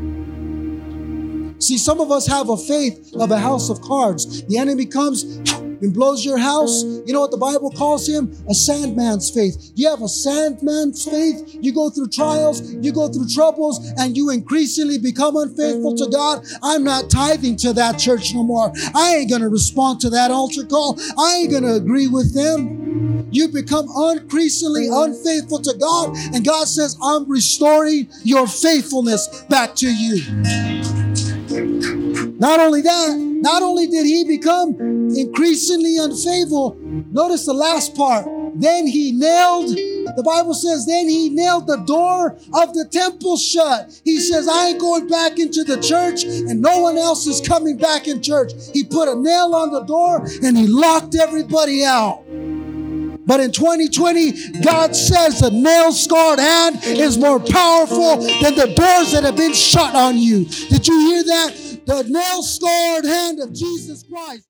See, 1.59 1.77
some 1.77 2.01
of 2.01 2.11
us 2.11 2.27
have 2.29 2.49
a 2.49 2.57
faith 2.57 3.13
of 3.17 3.31
a 3.31 3.39
house 3.39 3.69
of 3.69 3.83
cards. 3.83 4.43
The 4.45 4.57
enemy 4.57 4.87
comes 4.87 5.39
and 5.81 5.93
blows 5.93 6.25
your 6.25 6.39
house. 6.39 6.85
You 7.07 7.13
know 7.13 7.21
what 7.21 7.31
the 7.31 7.37
Bible 7.37 7.71
calls 7.71 8.09
him? 8.09 8.33
A 8.49 8.55
sandman's 8.55 9.31
faith. 9.31 9.73
You 9.75 9.89
have 9.91 10.03
a 10.03 10.09
sandman's 10.09 11.05
faith. 11.05 11.59
You 11.61 11.73
go 11.73 11.91
through 11.91 12.09
trials, 12.09 12.63
you 12.81 12.93
go 12.93 13.09
through 13.09 13.29
troubles, 13.29 13.93
and 13.99 14.17
you 14.17 14.31
increasingly 14.31 14.99
become 14.99 15.37
unfaithful 15.37 15.95
to 15.97 16.09
God. 16.11 16.45
I'm 16.63 16.85
not 16.85 17.11
tithing 17.11 17.57
to 17.59 17.73
that 17.75 17.99
church 17.99 18.35
no 18.35 18.43
more. 18.43 18.73
I 18.95 19.17
ain't 19.17 19.31
going 19.31 19.43
to 19.43 19.49
respond 19.49 20.01
to 20.01 20.11
that 20.11 20.31
altar 20.31 20.65
call. 20.65 20.99
I 21.19 21.39
ain't 21.41 21.51
going 21.51 21.65
to 21.65 21.75
agree 21.75 22.09
with 22.09 22.35
them. 22.35 23.29
You 23.31 23.49
become 23.49 23.89
increasingly 24.13 24.89
unfaithful 24.91 25.61
to 25.61 25.75
God, 25.79 26.17
and 26.33 26.45
God 26.45 26.69
says, 26.69 26.97
I'm 27.03 27.29
restoring 27.29 28.09
your 28.23 28.47
faithfulness 28.47 29.43
back 29.49 29.75
to 29.77 29.93
you. 29.93 30.23
Not 32.39 32.61
only 32.61 32.83
that, 32.83 33.17
not 33.17 33.63
only 33.63 33.87
did 33.87 34.05
he 34.05 34.25
become 34.25 34.75
increasingly 35.17 35.97
unfaithful, 35.99 36.77
notice 36.81 37.47
the 37.47 37.55
last 37.55 37.97
part. 37.97 38.27
Then 38.59 38.87
he 38.87 39.13
nailed, 39.13 39.69
the 39.69 40.23
Bible 40.25 40.55
says, 40.55 40.87
then 40.87 41.09
he 41.09 41.29
nailed 41.29 41.67
the 41.67 41.77
door 41.77 42.33
of 42.55 42.75
the 42.75 42.89
temple 42.91 43.37
shut. 43.37 44.01
He 44.05 44.19
says, 44.19 44.49
I 44.49 44.69
ain't 44.69 44.81
going 44.81 45.09
back 45.09 45.39
into 45.39 45.63
the 45.63 45.81
church 45.81 46.25
and 46.25 46.63
no 46.63 46.81
one 46.81 46.97
else 46.97 47.27
is 47.27 47.47
coming 47.47 47.77
back 47.77 48.09
in 48.09 48.23
church. 48.23 48.53
He 48.73 48.85
put 48.85 49.09
a 49.09 49.15
nail 49.15 49.55
on 49.55 49.73
the 49.73 49.83
door 49.83 50.27
and 50.43 50.57
he 50.57 50.67
locked 50.67 51.15
everybody 51.15 51.85
out. 51.85 52.25
But 53.27 53.41
in 53.41 53.51
2020, 53.51 54.63
God 54.63 54.95
says 54.95 55.41
the 55.41 55.51
nail 55.51 55.93
scarred 55.93 56.39
hand 56.39 56.79
is 56.85 57.19
more 57.19 57.41
powerful 57.41 58.19
than 58.19 58.55
the 58.55 58.73
doors 58.75 59.13
that 59.13 59.25
have 59.25 59.37
been 59.37 59.53
shut 59.53 59.95
on 59.95 60.17
you. 60.17 60.45
Did 60.45 60.87
you 60.87 60.99
hear 61.01 61.25
that? 61.25 61.76
The 61.87 62.03
nail 62.03 62.43
scarred 62.43 63.05
hand 63.05 63.41
of 63.41 63.53
Jesus 63.53 64.03
Christ. 64.03 64.49